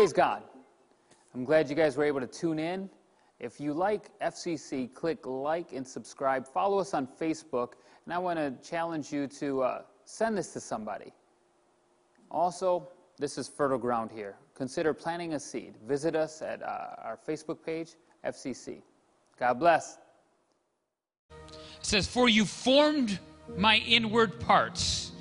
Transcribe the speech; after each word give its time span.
Praise 0.00 0.14
God. 0.14 0.42
I'm 1.34 1.44
glad 1.44 1.68
you 1.68 1.76
guys 1.76 1.98
were 1.98 2.04
able 2.04 2.20
to 2.20 2.26
tune 2.26 2.58
in. 2.58 2.88
If 3.38 3.60
you 3.60 3.74
like 3.74 4.18
FCC, 4.20 4.90
click 4.94 5.26
like 5.26 5.74
and 5.74 5.86
subscribe. 5.86 6.48
Follow 6.48 6.78
us 6.78 6.94
on 6.94 7.06
Facebook. 7.06 7.72
And 8.06 8.14
I 8.14 8.16
want 8.16 8.38
to 8.38 8.54
challenge 8.66 9.12
you 9.12 9.26
to 9.26 9.62
uh, 9.62 9.82
send 10.06 10.38
this 10.38 10.54
to 10.54 10.60
somebody. 10.60 11.12
Also, 12.30 12.88
this 13.18 13.36
is 13.36 13.46
fertile 13.46 13.76
ground 13.76 14.10
here. 14.10 14.36
Consider 14.54 14.94
planting 14.94 15.34
a 15.34 15.38
seed. 15.38 15.74
Visit 15.86 16.16
us 16.16 16.40
at 16.40 16.62
uh, 16.62 16.96
our 17.04 17.18
Facebook 17.28 17.62
page, 17.62 17.96
FCC. 18.24 18.80
God 19.38 19.58
bless. 19.58 19.98
It 21.30 21.58
says, 21.82 22.06
For 22.06 22.30
you 22.30 22.46
formed 22.46 23.18
my 23.54 23.76
inward 23.86 24.40
parts, 24.40 25.12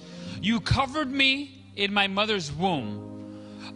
you 0.42 0.62
covered 0.62 1.12
me 1.12 1.66
in 1.76 1.94
my 1.94 2.08
mother's 2.08 2.50
womb. 2.54 3.09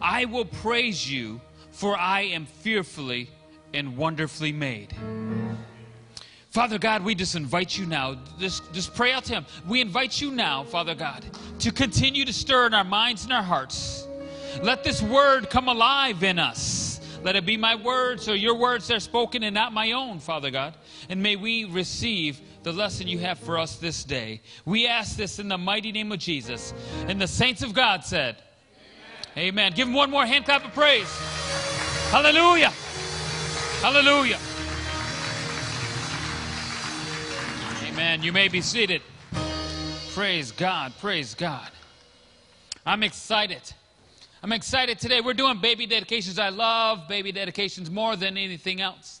I 0.00 0.24
will 0.26 0.44
praise 0.44 1.10
you, 1.10 1.40
for 1.70 1.96
I 1.96 2.22
am 2.22 2.46
fearfully 2.46 3.30
and 3.72 3.96
wonderfully 3.96 4.52
made. 4.52 4.94
Father 6.50 6.78
God, 6.78 7.02
we 7.02 7.16
just 7.16 7.34
invite 7.34 7.76
you 7.76 7.84
now. 7.84 8.16
Just, 8.38 8.72
just 8.72 8.94
pray 8.94 9.10
out 9.12 9.24
to 9.24 9.32
Him. 9.32 9.46
We 9.66 9.80
invite 9.80 10.20
you 10.20 10.30
now, 10.30 10.62
Father 10.62 10.94
God, 10.94 11.24
to 11.58 11.72
continue 11.72 12.24
to 12.24 12.32
stir 12.32 12.66
in 12.66 12.74
our 12.74 12.84
minds 12.84 13.24
and 13.24 13.32
our 13.32 13.42
hearts. 13.42 14.06
Let 14.62 14.84
this 14.84 15.02
word 15.02 15.50
come 15.50 15.66
alive 15.66 16.22
in 16.22 16.38
us. 16.38 17.00
Let 17.24 17.34
it 17.36 17.44
be 17.44 17.56
my 17.56 17.74
words 17.74 18.28
or 18.28 18.36
your 18.36 18.54
words 18.54 18.86
that 18.86 18.98
are 18.98 19.00
spoken 19.00 19.42
and 19.42 19.54
not 19.54 19.72
my 19.72 19.92
own, 19.92 20.20
Father 20.20 20.50
God. 20.50 20.74
And 21.08 21.22
may 21.22 21.34
we 21.34 21.64
receive 21.64 22.40
the 22.62 22.72
lesson 22.72 23.08
you 23.08 23.18
have 23.18 23.38
for 23.38 23.58
us 23.58 23.76
this 23.76 24.04
day. 24.04 24.40
We 24.64 24.86
ask 24.86 25.16
this 25.16 25.38
in 25.38 25.48
the 25.48 25.58
mighty 25.58 25.90
name 25.90 26.12
of 26.12 26.18
Jesus. 26.18 26.72
And 27.08 27.20
the 27.20 27.26
saints 27.26 27.62
of 27.62 27.74
God 27.74 28.04
said, 28.04 28.36
Amen. 29.36 29.72
Give 29.72 29.88
him 29.88 29.94
one 29.94 30.10
more 30.10 30.24
hand 30.24 30.44
clap 30.44 30.64
of 30.64 30.72
praise. 30.72 31.08
Hallelujah. 32.10 32.72
Hallelujah. 33.80 34.38
Amen. 37.88 38.22
You 38.22 38.32
may 38.32 38.46
be 38.46 38.60
seated. 38.60 39.02
Praise 40.14 40.52
God. 40.52 40.92
Praise 41.00 41.34
God. 41.34 41.68
I'm 42.86 43.02
excited. 43.02 43.62
I'm 44.42 44.52
excited 44.52 45.00
today. 45.00 45.20
We're 45.20 45.34
doing 45.34 45.58
baby 45.60 45.86
dedications. 45.86 46.38
I 46.38 46.50
love 46.50 47.08
baby 47.08 47.32
dedications 47.32 47.90
more 47.90 48.14
than 48.14 48.36
anything 48.36 48.80
else 48.80 49.20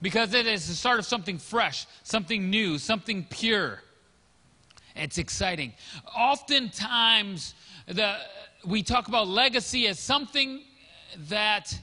because 0.00 0.34
it 0.34 0.46
is 0.46 0.68
the 0.68 0.74
start 0.74 1.00
of 1.00 1.06
something 1.06 1.38
fresh, 1.38 1.86
something 2.04 2.50
new, 2.50 2.78
something 2.78 3.26
pure. 3.30 3.82
It's 4.94 5.18
exciting. 5.18 5.72
Oftentimes, 6.16 7.54
the, 7.86 8.16
we 8.66 8.82
talk 8.82 9.08
about 9.08 9.28
legacy 9.28 9.86
as 9.86 9.98
something 9.98 10.62
that 11.28 11.78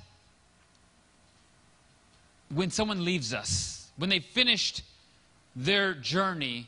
when 2.53 2.69
someone 2.69 3.05
leaves 3.05 3.33
us, 3.33 3.89
when 3.97 4.09
they 4.09 4.19
finished 4.19 4.83
their 5.55 5.93
journey, 5.93 6.67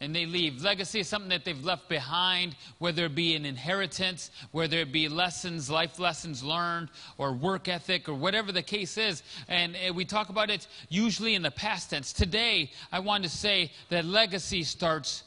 and 0.00 0.14
they 0.14 0.26
leave. 0.26 0.62
Legacy 0.62 1.00
is 1.00 1.08
something 1.08 1.30
that 1.30 1.46
they've 1.46 1.64
left 1.64 1.88
behind, 1.88 2.56
whether 2.78 3.06
it 3.06 3.14
be 3.14 3.36
an 3.36 3.46
inheritance, 3.46 4.30
whether 4.50 4.78
it 4.78 4.92
be 4.92 5.08
lessons, 5.08 5.70
life 5.70 5.98
lessons 5.98 6.42
learned, 6.42 6.90
or 7.16 7.32
work 7.32 7.68
ethic, 7.68 8.06
or 8.06 8.12
whatever 8.12 8.52
the 8.52 8.62
case 8.62 8.98
is. 8.98 9.22
And 9.48 9.76
uh, 9.76 9.94
we 9.94 10.04
talk 10.04 10.28
about 10.28 10.50
it 10.50 10.66
usually 10.90 11.34
in 11.34 11.42
the 11.42 11.50
past 11.50 11.88
tense. 11.88 12.12
Today, 12.12 12.70
I 12.92 12.98
want 12.98 13.24
to 13.24 13.30
say 13.30 13.72
that 13.88 14.04
legacy 14.04 14.62
starts 14.62 15.22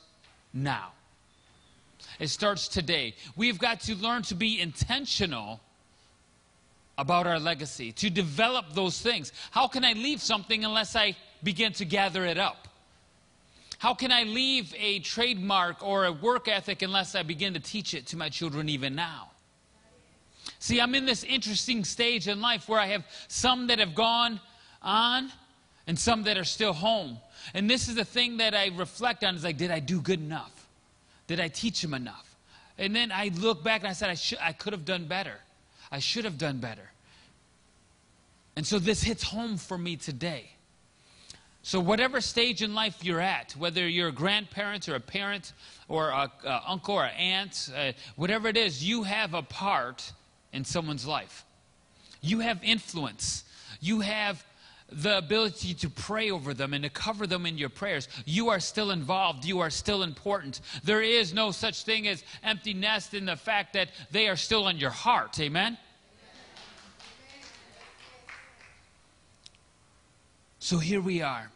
now. 0.54 0.92
It 2.20 2.30
starts 2.30 2.68
today. 2.68 3.16
We've 3.36 3.60
got 3.60 3.82
to 3.82 3.96
learn 3.96 4.24
to 4.24 4.36
be 4.36 4.60
intentional 4.60 5.60
about 6.98 7.28
our 7.28 7.40
legacy, 7.40 7.92
to 7.92 8.10
develop 8.10 8.74
those 8.74 9.00
things. 9.00 9.32
How 9.52 9.68
can 9.68 9.86
I 9.86 9.94
leave 9.94 10.22
something 10.22 10.66
unless 10.66 10.96
I 10.96 11.16
begin 11.44 11.74
to 11.74 11.86
gather 11.86 12.26
it 12.26 12.40
up? 12.40 12.68
How 13.78 13.94
can 13.94 14.12
I 14.12 14.24
leave 14.24 14.74
a 14.76 15.00
trademark 15.00 15.84
or 15.84 16.06
a 16.06 16.12
work 16.12 16.48
ethic 16.48 16.82
unless 16.82 17.14
I 17.14 17.22
begin 17.22 17.54
to 17.54 17.60
teach 17.60 17.94
it 17.94 18.08
to 18.08 18.18
my 18.18 18.30
children 18.30 18.68
even 18.70 18.96
now? 18.96 19.30
See, 20.58 20.82
I'm 20.82 20.96
in 20.96 21.06
this 21.06 21.24
interesting 21.24 21.84
stage 21.84 22.28
in 22.28 22.42
life 22.42 22.68
where 22.68 22.80
I 22.80 22.88
have 22.88 23.06
some 23.28 23.68
that 23.68 23.78
have 23.78 23.94
gone 23.94 24.40
on 24.82 25.32
and 25.86 26.00
some 26.00 26.24
that 26.24 26.38
are 26.38 26.44
still 26.44 26.74
home. 26.74 27.20
And 27.54 27.70
this 27.70 27.88
is 27.88 27.94
the 27.94 28.06
thing 28.06 28.38
that 28.38 28.56
I 28.56 28.72
reflect 28.76 29.24
on 29.24 29.36
is 29.36 29.44
like, 29.44 29.58
did 29.58 29.70
I 29.70 29.80
do 29.80 30.02
good 30.02 30.20
enough? 30.20 30.57
Did 31.28 31.40
I 31.40 31.50
teach 31.50 31.84
him 31.84 31.94
enough? 31.94 32.36
And 32.78 32.96
then 32.96 33.12
I 33.12 33.32
look 33.36 33.64
back 33.64 33.82
and 33.82 33.90
I 33.90 33.94
said, 33.94 34.10
I, 34.10 34.16
should, 34.16 34.40
I 34.42 34.54
could 34.54 34.74
have 34.74 34.86
done 34.86 35.06
better. 35.06 35.36
I 35.92 36.00
should 36.00 36.26
have 36.26 36.38
done 36.38 36.60
better. 36.60 36.90
And 38.56 38.66
so 38.66 38.80
this 38.80 39.04
hits 39.04 39.24
home 39.24 39.58
for 39.58 39.78
me 39.78 39.96
today. 39.96 40.50
So, 41.62 41.82
whatever 41.82 42.22
stage 42.22 42.62
in 42.62 42.74
life 42.74 43.04
you're 43.04 43.20
at, 43.20 43.52
whether 43.58 43.88
you're 43.90 44.08
a 44.08 44.14
grandparent 44.14 44.88
or 44.88 44.96
a 44.96 45.02
parent 45.02 45.52
or 45.90 46.10
a, 46.10 46.32
a 46.46 46.64
uncle 46.66 46.96
or 46.96 47.04
aunt, 47.04 47.70
uh, 47.76 47.92
whatever 48.16 48.48
it 48.48 48.56
is, 48.56 48.88
you 48.88 49.04
have 49.04 49.34
a 49.34 49.42
part 49.42 50.14
in 50.54 50.64
someone's 50.64 51.06
life. 51.06 51.44
You 52.22 52.40
have 52.40 52.64
influence. 52.64 53.44
You 53.82 54.00
have 54.00 54.46
the 54.90 55.18
ability 55.18 55.74
to 55.74 55.90
pray 55.90 56.32
over 56.32 56.54
them 56.54 56.74
and 56.74 56.84
to 56.84 56.90
cover 56.90 57.28
them 57.28 57.46
in 57.46 57.58
your 57.58 57.70
prayers. 57.70 58.08
You 58.26 58.50
are 58.50 58.60
still 58.60 58.92
involved. 58.92 59.46
You 59.46 59.60
are 59.60 59.70
still 59.70 60.04
important. 60.04 60.62
There 60.84 61.02
is 61.02 61.34
no 61.34 61.52
such 61.52 61.84
thing 61.84 62.08
as 62.08 62.24
empty 62.44 62.74
nest 62.74 63.14
in 63.14 63.26
the 63.26 63.36
fact 63.36 63.74
that 63.74 63.90
they 64.12 64.28
are 64.28 64.38
still 64.38 64.68
in 64.70 64.78
your 64.78 64.90
heart. 64.90 65.40
Amen? 65.40 65.78
So 70.60 70.78
here 70.78 71.02
we 71.02 71.22
are. 71.22 71.50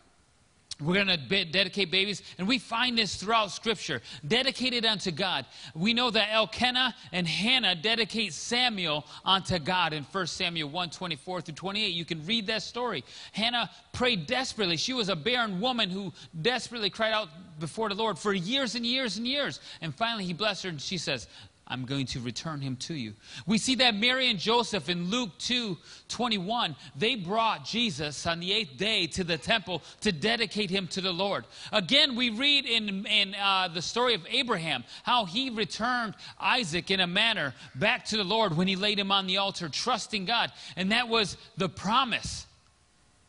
We're 0.82 1.06
going 1.06 1.08
to 1.08 1.46
dedicate 1.46 1.92
babies, 1.92 2.24
and 2.38 2.48
we 2.48 2.58
find 2.58 2.98
this 2.98 3.16
throughout 3.16 3.52
Scripture. 3.52 4.02
Dedicated 4.28 4.86
unto 4.86 5.12
God. 5.12 5.46
We 5.76 5.94
know 5.94 6.10
that 6.10 6.30
Elkanah 6.32 6.96
and 7.12 7.28
Hannah 7.28 7.76
dedicate 7.76 8.34
Samuel 8.34 9.06
unto 9.24 9.60
God 9.60 9.94
in 9.94 10.04
1 10.04 10.28
Samuel 10.28 10.70
1 10.70 10.90
24 10.90 11.42
through 11.42 11.56
28. 11.56 11.88
You 11.94 12.06
can 12.06 12.26
read 12.26 12.48
that 12.48 12.64
story. 12.64 13.04
Hannah 13.32 13.70
prayed 13.94 14.26
desperately. 14.26 14.78
She 14.78 14.94
was 14.94 15.10
a 15.10 15.16
barren 15.16 15.62
woman 15.62 15.90
who 15.90 16.14
desperately 16.42 16.90
cried 16.90 17.14
out 17.14 17.30
before 17.60 17.90
the 17.90 17.96
Lord 17.96 18.18
for 18.18 18.34
years 18.34 18.76
and 18.76 18.86
years 18.86 19.18
and 19.18 19.28
years. 19.28 19.60
And 19.82 19.94
finally, 19.94 20.26
he 20.26 20.34
blessed 20.34 20.64
her, 20.64 20.70
and 20.70 20.82
she 20.82 20.98
says, 20.98 21.28
I'm 21.72 21.86
going 21.86 22.06
to 22.08 22.20
return 22.20 22.60
him 22.60 22.76
to 22.78 22.94
you. 22.94 23.14
We 23.48 23.58
see 23.58 23.76
that 23.76 23.96
Mary 23.96 24.30
and 24.30 24.38
Joseph 24.38 24.90
in 24.90 25.10
Luke 25.10 25.30
2 25.40 25.78
21, 26.10 26.76
they 26.98 27.16
brought 27.16 27.64
Jesus 27.64 28.28
on 28.28 28.42
the 28.42 28.52
eighth 28.52 28.76
day 28.76 29.08
to 29.08 29.24
the 29.24 29.38
temple 29.38 29.82
to 30.02 30.12
dedicate 30.12 30.70
him 30.70 30.88
to 30.88 31.00
the 31.00 31.14
Lord. 31.14 31.46
Again, 31.72 32.18
we 32.18 32.30
read 32.30 32.66
in, 32.66 33.06
in 33.06 33.36
uh, 33.36 33.70
the 33.70 33.82
story 33.82 34.14
of 34.14 34.26
Abraham 34.30 34.84
how 35.04 35.24
he 35.24 35.50
returned 35.50 36.16
Isaac 36.42 36.92
in 36.92 37.00
a 37.00 37.08
manner 37.08 37.54
back 37.76 38.04
to 38.06 38.18
the 38.18 38.26
Lord 38.26 38.58
when 38.58 38.68
he 38.68 38.76
laid 38.76 39.00
him 39.00 39.12
on 39.12 39.26
the 39.26 39.38
altar, 39.38 39.70
trusting 39.70 40.26
God. 40.26 40.52
And 40.76 40.92
that 40.92 41.08
was 41.08 41.38
the 41.56 41.70
promise. 41.70 42.46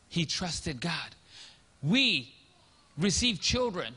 He 0.09 0.25
trusted 0.25 0.81
God. 0.81 1.15
We 1.81 2.33
receive 2.97 3.39
children. 3.39 3.93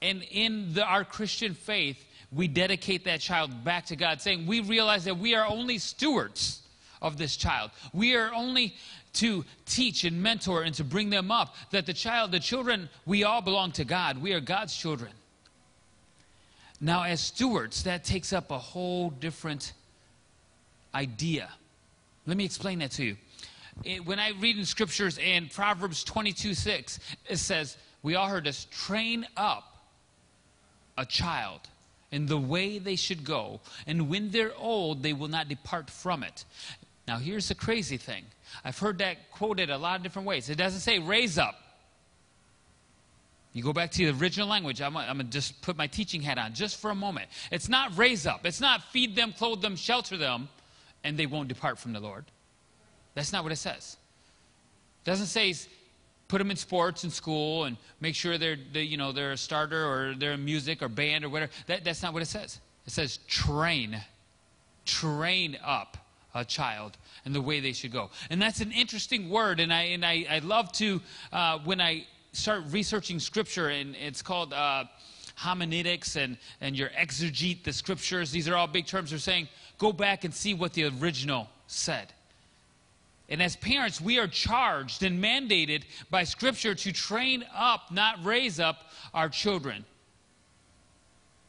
And 0.00 0.22
in 0.30 0.74
the, 0.74 0.84
our 0.84 1.04
Christian 1.04 1.54
faith, 1.54 2.06
we 2.32 2.46
dedicate 2.48 3.04
that 3.04 3.20
child 3.20 3.64
back 3.64 3.86
to 3.86 3.96
God, 3.96 4.20
saying 4.20 4.46
we 4.46 4.60
realize 4.60 5.04
that 5.04 5.18
we 5.18 5.34
are 5.34 5.46
only 5.46 5.78
stewards 5.78 6.62
of 7.02 7.16
this 7.16 7.36
child. 7.36 7.70
We 7.92 8.14
are 8.14 8.32
only 8.32 8.74
to 9.14 9.44
teach 9.66 10.04
and 10.04 10.22
mentor 10.22 10.62
and 10.62 10.74
to 10.76 10.84
bring 10.84 11.10
them 11.10 11.30
up. 11.30 11.54
That 11.70 11.86
the 11.86 11.92
child, 11.92 12.30
the 12.30 12.40
children, 12.40 12.88
we 13.06 13.24
all 13.24 13.40
belong 13.42 13.72
to 13.72 13.84
God. 13.84 14.18
We 14.18 14.32
are 14.32 14.40
God's 14.40 14.76
children. 14.76 15.10
Now, 16.80 17.02
as 17.02 17.20
stewards, 17.20 17.82
that 17.82 18.04
takes 18.04 18.32
up 18.32 18.50
a 18.50 18.58
whole 18.58 19.10
different 19.10 19.72
idea. 20.94 21.50
Let 22.26 22.36
me 22.36 22.44
explain 22.44 22.78
that 22.78 22.92
to 22.92 23.04
you. 23.04 23.16
It, 23.84 24.04
when 24.04 24.18
I 24.18 24.32
read 24.38 24.56
in 24.56 24.64
scriptures 24.64 25.18
in 25.18 25.48
Proverbs 25.48 26.04
22 26.04 26.54
6, 26.54 27.00
it 27.26 27.36
says, 27.36 27.76
We 28.02 28.14
all 28.14 28.28
heard 28.28 28.44
this 28.44 28.66
train 28.70 29.26
up 29.36 29.64
a 30.96 31.04
child 31.04 31.60
in 32.12 32.26
the 32.26 32.38
way 32.38 32.78
they 32.78 32.96
should 32.96 33.24
go, 33.24 33.60
and 33.86 34.08
when 34.08 34.30
they're 34.30 34.56
old, 34.56 35.02
they 35.02 35.12
will 35.12 35.28
not 35.28 35.48
depart 35.48 35.88
from 35.90 36.22
it. 36.22 36.44
Now, 37.06 37.18
here's 37.18 37.48
the 37.48 37.54
crazy 37.54 37.96
thing 37.96 38.24
I've 38.64 38.78
heard 38.78 38.98
that 38.98 39.30
quoted 39.30 39.70
a 39.70 39.78
lot 39.78 39.96
of 39.96 40.02
different 40.02 40.26
ways. 40.26 40.48
It 40.50 40.56
doesn't 40.56 40.80
say 40.80 40.98
raise 40.98 41.38
up. 41.38 41.56
You 43.52 43.64
go 43.64 43.72
back 43.72 43.90
to 43.92 44.12
the 44.12 44.16
original 44.20 44.46
language. 44.46 44.80
I'm, 44.80 44.96
I'm 44.96 45.16
going 45.16 45.26
to 45.26 45.32
just 45.32 45.60
put 45.60 45.76
my 45.76 45.88
teaching 45.88 46.22
hat 46.22 46.38
on 46.38 46.54
just 46.54 46.80
for 46.80 46.90
a 46.90 46.94
moment. 46.94 47.28
It's 47.50 47.68
not 47.68 47.96
raise 47.98 48.26
up, 48.26 48.46
it's 48.46 48.60
not 48.60 48.82
feed 48.92 49.16
them, 49.16 49.32
clothe 49.32 49.60
them, 49.60 49.76
shelter 49.76 50.16
them, 50.16 50.48
and 51.02 51.16
they 51.16 51.26
won't 51.26 51.48
depart 51.48 51.78
from 51.78 51.92
the 51.92 52.00
Lord. 52.00 52.24
That's 53.14 53.32
not 53.32 53.42
what 53.42 53.52
it 53.52 53.56
says. 53.56 53.96
It 55.04 55.10
doesn't 55.10 55.26
say 55.26 55.54
put 56.30 56.38
them 56.38 56.50
in 56.50 56.56
sports 56.56 57.02
and 57.02 57.12
school 57.12 57.64
and 57.64 57.76
make 58.00 58.14
sure 58.14 58.38
they're, 58.38 58.56
they, 58.72 58.82
you 58.82 58.96
know, 58.96 59.10
they're 59.10 59.32
a 59.32 59.36
starter 59.36 59.84
or 59.84 60.14
they're 60.14 60.32
in 60.32 60.44
music 60.44 60.80
or 60.80 60.88
band 60.88 61.24
or 61.24 61.28
whatever. 61.28 61.50
That, 61.66 61.82
that's 61.84 62.02
not 62.02 62.12
what 62.12 62.22
it 62.22 62.26
says. 62.26 62.60
It 62.86 62.92
says 62.92 63.18
train. 63.26 64.00
train 64.84 65.58
up 65.64 65.96
a 66.34 66.44
child 66.44 66.96
and 67.24 67.34
the 67.34 67.40
way 67.40 67.58
they 67.58 67.72
should 67.72 67.92
go. 67.92 68.10
And 68.30 68.40
that's 68.40 68.60
an 68.60 68.70
interesting 68.70 69.28
word, 69.28 69.58
and 69.58 69.72
I, 69.72 69.82
and 69.94 70.04
I, 70.04 70.24
I 70.30 70.38
love 70.38 70.70
to, 70.74 71.00
uh, 71.32 71.58
when 71.64 71.80
I 71.80 72.06
start 72.32 72.62
researching 72.70 73.18
scripture, 73.18 73.68
and 73.68 73.96
it's 73.96 74.22
called 74.22 74.52
uh, 74.52 74.84
and, 75.44 76.36
and 76.60 76.76
your 76.76 76.90
exegete 76.90 77.64
the 77.64 77.72
scriptures. 77.72 78.30
These 78.30 78.48
are 78.48 78.56
all 78.56 78.68
big 78.68 78.86
terms. 78.86 79.10
They're 79.10 79.18
saying, 79.18 79.48
go 79.78 79.92
back 79.92 80.24
and 80.24 80.32
see 80.32 80.54
what 80.54 80.72
the 80.74 80.84
original 81.00 81.48
said. 81.66 82.12
And 83.30 83.40
as 83.40 83.56
parents, 83.56 84.00
we 84.00 84.18
are 84.18 84.26
charged 84.26 85.02
and 85.04 85.22
mandated 85.22 85.84
by 86.10 86.24
Scripture 86.24 86.74
to 86.74 86.92
train 86.92 87.44
up, 87.54 87.92
not 87.92 88.24
raise 88.24 88.58
up, 88.58 88.90
our 89.14 89.28
children 89.28 89.84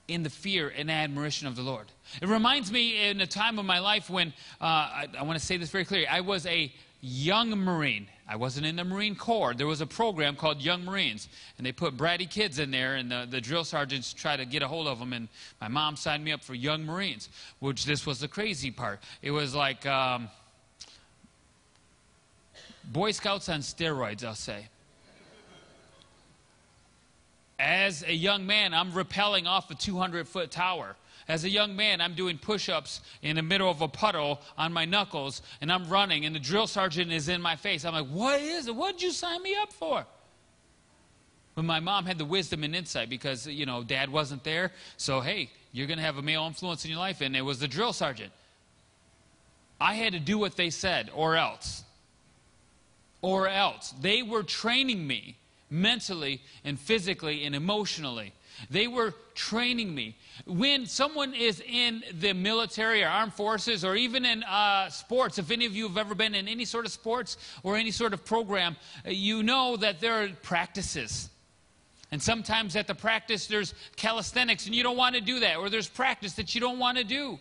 in 0.08 0.24
the 0.24 0.30
fear 0.30 0.72
and 0.76 0.92
admiration 0.92 1.48
of 1.48 1.56
the 1.56 1.62
Lord. 1.62 1.88
It 2.22 2.28
reminds 2.28 2.72
me 2.72 3.10
in 3.10 3.22
a 3.22 3.28
time 3.28 3.58
of 3.58 3.66
my 3.66 3.80
life 3.80 4.10
when, 4.10 4.30
uh, 4.60 4.64
I, 4.64 5.08
I 5.18 5.24
want 5.24 5.40
to 5.40 5.46
say 5.46 5.58
this 5.58 5.70
very 5.70 5.86
clearly, 5.86 6.08
I 6.08 6.22
was 6.22 6.46
a 6.46 6.72
young 7.02 7.50
Marine. 7.50 8.08
I 8.28 8.36
wasn't 8.36 8.66
in 8.66 8.76
the 8.76 8.84
Marine 8.84 9.16
Corps. 9.16 9.54
There 9.54 9.68
was 9.68 9.82
a 9.82 9.86
program 9.86 10.36
called 10.36 10.62
Young 10.62 10.86
Marines, 10.86 11.28
and 11.58 11.66
they 11.66 11.72
put 11.72 11.98
bratty 11.98 12.30
kids 12.30 12.60
in 12.60 12.72
there, 12.72 12.96
and 12.96 13.12
the, 13.12 13.28
the 13.30 13.42
drill 13.42 13.64
sergeants 13.64 14.14
try 14.14 14.38
to 14.38 14.46
get 14.46 14.62
a 14.62 14.68
hold 14.68 14.88
of 14.88 15.00
them. 15.00 15.12
And 15.12 15.28
my 15.60 15.68
mom 15.68 15.96
signed 15.96 16.24
me 16.24 16.32
up 16.32 16.44
for 16.44 16.54
Young 16.54 16.86
Marines, 16.86 17.28
which 17.60 17.86
this 17.86 18.06
was 18.06 18.20
the 18.20 18.28
crazy 18.28 18.72
part. 18.72 19.02
It 19.22 19.32
was 19.32 19.54
like 19.56 19.86
um, 19.86 20.30
Boy 22.84 23.12
Scouts 23.12 23.50
on 23.50 23.60
steroids, 23.60 24.24
I'll 24.24 24.36
say. 24.36 24.68
As 27.60 28.04
a 28.04 28.14
young 28.14 28.48
man, 28.48 28.74
I'm 28.74 28.92
rappelling 28.92 29.46
off 29.46 29.70
a 29.70 29.76
200 29.76 30.28
foot 30.28 30.50
tower. 30.50 30.96
As 31.28 31.44
a 31.44 31.50
young 31.50 31.76
man, 31.76 32.02
I'm 32.02 32.16
doing 32.16 32.38
push 32.38 32.68
ups 32.70 33.02
in 33.22 33.36
the 33.36 33.44
middle 33.44 33.70
of 33.70 33.82
a 33.82 33.88
puddle 33.88 34.42
on 34.58 34.74
my 34.74 34.86
knuckles, 34.86 35.42
and 35.62 35.72
I'm 35.72 35.88
running, 35.88 36.26
and 36.26 36.36
the 36.36 36.40
drill 36.40 36.66
sergeant 36.66 37.12
is 37.12 37.30
in 37.30 37.42
my 37.42 37.56
face. 37.56 37.86
I'm 37.86 37.94
like, 37.94 38.08
What 38.08 38.42
is 38.42 38.68
it? 38.68 38.76
What'd 38.76 39.02
you 39.02 39.12
sign 39.12 39.44
me 39.44 39.56
up 39.56 39.72
for? 39.72 40.06
But 41.54 41.66
my 41.66 41.80
mom 41.80 42.06
had 42.06 42.18
the 42.18 42.26
wisdom 42.26 42.64
and 42.64 42.76
insight 42.76 43.10
because, 43.10 43.46
you 43.46 43.66
know, 43.66 43.84
dad 43.84 44.10
wasn't 44.10 44.44
there. 44.44 44.72
So, 44.98 45.20
hey, 45.20 45.52
you're 45.74 45.88
going 45.88 46.00
to 46.00 46.04
have 46.04 46.18
a 46.18 46.22
male 46.22 46.46
influence 46.46 46.86
in 46.86 46.92
your 46.92 47.00
life, 47.00 47.22
and 47.22 47.36
it 47.36 47.42
was 47.42 47.60
the 47.60 47.68
drill 47.68 47.94
sergeant. 47.94 48.32
I 49.80 49.96
had 49.96 50.14
to 50.14 50.20
do 50.20 50.38
what 50.38 50.56
they 50.56 50.70
said, 50.70 51.12
or 51.14 51.36
else. 51.36 51.84
Or 53.22 53.48
else. 53.48 53.94
They 54.02 54.24
were 54.24 54.44
training 54.44 55.06
me 55.06 55.38
mentally 55.70 56.42
and 56.64 56.80
physically 56.80 57.46
and 57.46 57.56
emotionally. 57.56 58.34
They 58.70 58.88
were 58.88 59.14
training 59.34 59.96
me. 59.96 60.16
When 60.46 60.86
someone 60.86 61.34
is 61.34 61.62
in 61.62 62.04
the 62.20 62.34
military 62.34 63.04
or 63.04 63.08
armed 63.08 63.34
forces 63.34 63.86
or 63.86 63.96
even 63.96 64.26
in 64.26 64.44
uh, 64.44 64.90
sports, 64.90 65.40
if 65.40 65.50
any 65.50 65.66
of 65.66 65.76
you 65.76 65.88
have 65.88 65.98
ever 65.98 66.14
been 66.14 66.36
in 66.36 66.48
any 66.48 66.66
sort 66.66 66.86
of 66.86 66.92
sports 66.92 67.38
or 67.64 67.78
any 67.78 67.92
sort 67.92 68.14
of 68.14 68.26
program, 68.26 68.76
you 69.06 69.42
know 69.44 69.78
that 69.78 70.00
there 70.00 70.24
are 70.24 70.30
practices. 70.44 71.30
And 72.12 72.22
sometimes 72.22 72.76
at 72.76 72.88
the 72.88 72.96
practice, 72.96 73.48
there's 73.48 73.74
calisthenics 73.96 74.66
and 74.66 74.76
you 74.76 74.84
don't 74.84 74.98
want 74.98 75.16
to 75.16 75.22
do 75.22 75.40
that, 75.40 75.58
or 75.58 75.70
there's 75.70 75.88
practice 75.88 76.34
that 76.34 76.54
you 76.54 76.60
don't 76.60 76.78
want 76.78 76.98
to 76.98 77.04
do. 77.04 77.40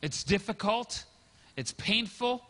It's 0.00 0.24
difficult, 0.24 1.04
it's 1.56 1.72
painful, 1.72 2.42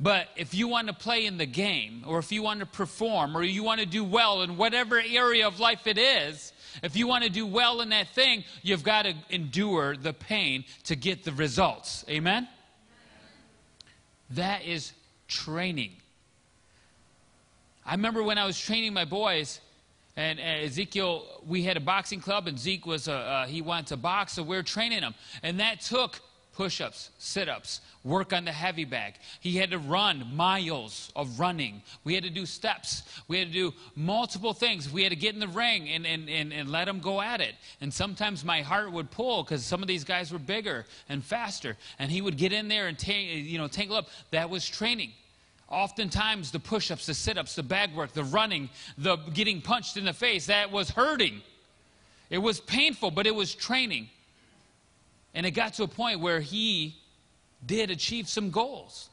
but 0.00 0.28
if 0.34 0.54
you 0.54 0.66
want 0.66 0.86
to 0.86 0.94
play 0.94 1.26
in 1.26 1.36
the 1.36 1.46
game, 1.46 2.04
or 2.06 2.18
if 2.18 2.32
you 2.32 2.42
want 2.42 2.60
to 2.60 2.66
perform, 2.66 3.36
or 3.36 3.42
you 3.42 3.62
want 3.62 3.80
to 3.80 3.86
do 3.86 4.02
well 4.02 4.40
in 4.40 4.56
whatever 4.56 4.98
area 4.98 5.46
of 5.46 5.60
life 5.60 5.86
it 5.86 5.98
is, 5.98 6.54
if 6.82 6.96
you 6.96 7.06
want 7.06 7.24
to 7.24 7.30
do 7.30 7.46
well 7.46 7.82
in 7.82 7.90
that 7.90 8.08
thing, 8.08 8.44
you've 8.62 8.82
got 8.82 9.02
to 9.02 9.14
endure 9.28 9.96
the 9.96 10.14
pain 10.14 10.64
to 10.84 10.96
get 10.96 11.24
the 11.24 11.32
results. 11.32 12.04
Amen? 12.08 12.48
That 14.30 14.64
is 14.64 14.92
training. 15.28 15.92
I 17.84 17.92
remember 17.92 18.22
when 18.22 18.38
I 18.38 18.46
was 18.46 18.58
training 18.58 18.94
my 18.94 19.04
boys, 19.04 19.60
and 20.16 20.40
Ezekiel, 20.40 21.26
we 21.46 21.62
had 21.62 21.76
a 21.76 21.80
boxing 21.80 22.20
club, 22.20 22.46
and 22.46 22.58
Zeke 22.58 22.86
was 22.86 23.06
a, 23.06 23.14
uh, 23.14 23.46
he 23.46 23.60
wanted 23.60 23.88
to 23.88 23.96
box, 23.98 24.32
so 24.32 24.42
we 24.42 24.56
are 24.56 24.62
training 24.62 25.02
him. 25.02 25.14
And 25.42 25.60
that 25.60 25.80
took 25.82 26.20
push 26.60 26.82
ups, 26.82 27.08
sit 27.16 27.48
ups, 27.48 27.80
work 28.04 28.34
on 28.34 28.44
the 28.44 28.52
heavy 28.52 28.84
bag. 28.84 29.14
He 29.40 29.56
had 29.56 29.70
to 29.70 29.78
run 29.78 30.30
miles 30.36 31.10
of 31.16 31.40
running. 31.40 31.80
We 32.04 32.14
had 32.14 32.22
to 32.24 32.28
do 32.28 32.44
steps. 32.44 33.02
We 33.28 33.38
had 33.38 33.48
to 33.48 33.54
do 33.54 33.74
multiple 33.96 34.52
things. 34.52 34.92
We 34.92 35.02
had 35.02 35.08
to 35.08 35.16
get 35.16 35.32
in 35.32 35.40
the 35.40 35.48
ring 35.48 35.88
and, 35.88 36.06
and, 36.06 36.28
and, 36.28 36.52
and 36.52 36.70
let 36.70 36.86
him 36.86 37.00
go 37.00 37.22
at 37.22 37.40
it. 37.40 37.54
And 37.80 37.90
sometimes 37.90 38.44
my 38.44 38.60
heart 38.60 38.92
would 38.92 39.10
pull 39.10 39.42
because 39.42 39.64
some 39.64 39.80
of 39.80 39.88
these 39.88 40.04
guys 40.04 40.34
were 40.34 40.38
bigger 40.38 40.84
and 41.08 41.24
faster. 41.24 41.78
And 41.98 42.10
he 42.10 42.20
would 42.20 42.36
get 42.36 42.52
in 42.52 42.68
there 42.68 42.88
and 42.88 42.98
ta- 42.98 43.12
you 43.12 43.56
know, 43.56 43.66
tangle 43.66 43.96
up. 43.96 44.08
That 44.30 44.50
was 44.50 44.68
training. 44.68 45.12
Oftentimes, 45.70 46.50
the 46.50 46.60
push 46.60 46.90
ups, 46.90 47.06
the 47.06 47.14
sit 47.14 47.38
ups, 47.38 47.54
the 47.54 47.62
bag 47.62 47.94
work, 47.94 48.12
the 48.12 48.24
running, 48.24 48.68
the 48.98 49.16
getting 49.32 49.62
punched 49.62 49.96
in 49.96 50.04
the 50.04 50.12
face, 50.12 50.44
that 50.48 50.70
was 50.70 50.90
hurting. 50.90 51.40
It 52.28 52.38
was 52.38 52.60
painful, 52.60 53.12
but 53.12 53.26
it 53.26 53.34
was 53.34 53.54
training. 53.54 54.10
And 55.34 55.46
it 55.46 55.52
got 55.52 55.74
to 55.74 55.84
a 55.84 55.88
point 55.88 56.20
where 56.20 56.40
he 56.40 56.96
did 57.64 57.90
achieve 57.90 58.28
some 58.28 58.50
goals. 58.50 59.10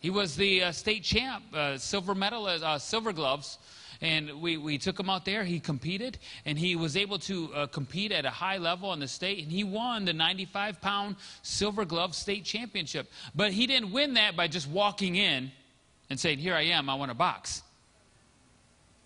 He 0.00 0.10
was 0.10 0.34
the 0.34 0.64
uh, 0.64 0.72
state 0.72 1.02
champ, 1.02 1.44
uh, 1.54 1.76
silver 1.76 2.14
medal, 2.14 2.46
uh, 2.46 2.78
silver 2.78 3.12
gloves, 3.12 3.58
and 4.00 4.40
we, 4.40 4.56
we 4.56 4.78
took 4.78 4.98
him 4.98 5.10
out 5.10 5.26
there. 5.26 5.44
He 5.44 5.60
competed, 5.60 6.18
and 6.46 6.58
he 6.58 6.74
was 6.74 6.96
able 6.96 7.18
to 7.20 7.52
uh, 7.54 7.66
compete 7.66 8.12
at 8.12 8.24
a 8.24 8.30
high 8.30 8.56
level 8.56 8.94
in 8.94 9.00
the 9.00 9.08
state, 9.08 9.42
and 9.42 9.52
he 9.52 9.62
won 9.62 10.06
the 10.06 10.14
95 10.14 10.80
pound 10.80 11.16
silver 11.42 11.84
glove 11.84 12.14
state 12.14 12.44
championship. 12.44 13.10
But 13.34 13.52
he 13.52 13.66
didn't 13.66 13.92
win 13.92 14.14
that 14.14 14.36
by 14.36 14.48
just 14.48 14.68
walking 14.68 15.16
in 15.16 15.52
and 16.08 16.18
saying, 16.18 16.38
Here 16.38 16.54
I 16.54 16.62
am, 16.62 16.88
I 16.88 16.94
want 16.94 17.10
to 17.10 17.14
box. 17.14 17.62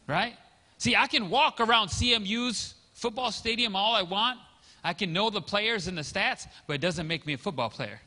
Right? 0.06 0.34
See, 0.78 0.94
I 0.94 1.08
can 1.08 1.28
walk 1.28 1.60
around 1.60 1.88
CMU's 1.88 2.74
football 2.92 3.32
stadium 3.32 3.74
all 3.74 3.94
I 3.94 4.02
want. 4.02 4.38
I 4.84 4.92
can 4.92 5.14
know 5.14 5.30
the 5.30 5.40
players 5.40 5.88
and 5.88 5.96
the 5.96 6.02
stats, 6.02 6.46
but 6.66 6.74
it 6.74 6.80
doesn't 6.82 7.08
make 7.08 7.26
me 7.26 7.32
a 7.32 7.38
football 7.38 7.70
player. 7.70 8.00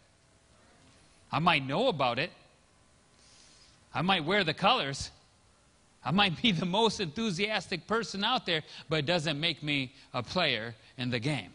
I 1.32 1.40
might 1.40 1.66
know 1.66 1.88
about 1.88 2.20
it. 2.20 2.30
I 3.94 4.04
might 4.04 4.24
wear 4.24 4.44
the 4.44 4.54
colors. 4.54 5.10
I 6.06 6.12
might 6.12 6.40
be 6.42 6.52
the 6.52 6.68
most 6.68 7.00
enthusiastic 7.00 7.88
person 7.88 8.24
out 8.24 8.46
there, 8.46 8.62
but 8.88 9.00
it 9.00 9.06
doesn't 9.08 9.40
make 9.40 9.64
me 9.64 9.92
a 10.14 10.22
player 10.22 10.76
in 10.98 11.10
the 11.10 11.20
game. 11.20 11.52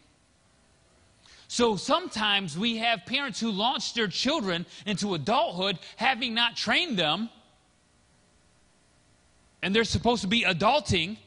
So 1.47 1.77
sometimes 1.77 2.57
we 2.57 2.77
have 2.77 3.05
parents 3.05 3.39
who 3.39 3.49
launch 3.49 3.93
their 3.93 4.07
children 4.07 4.65
into 4.85 5.13
adulthood 5.13 5.79
having 5.95 6.33
not 6.33 6.57
trained 6.57 6.99
them, 6.99 7.29
and 9.61 9.73
they're 9.73 9.85
supposed 9.85 10.21
to 10.23 10.27
be 10.27 10.43
adulting 10.43 11.17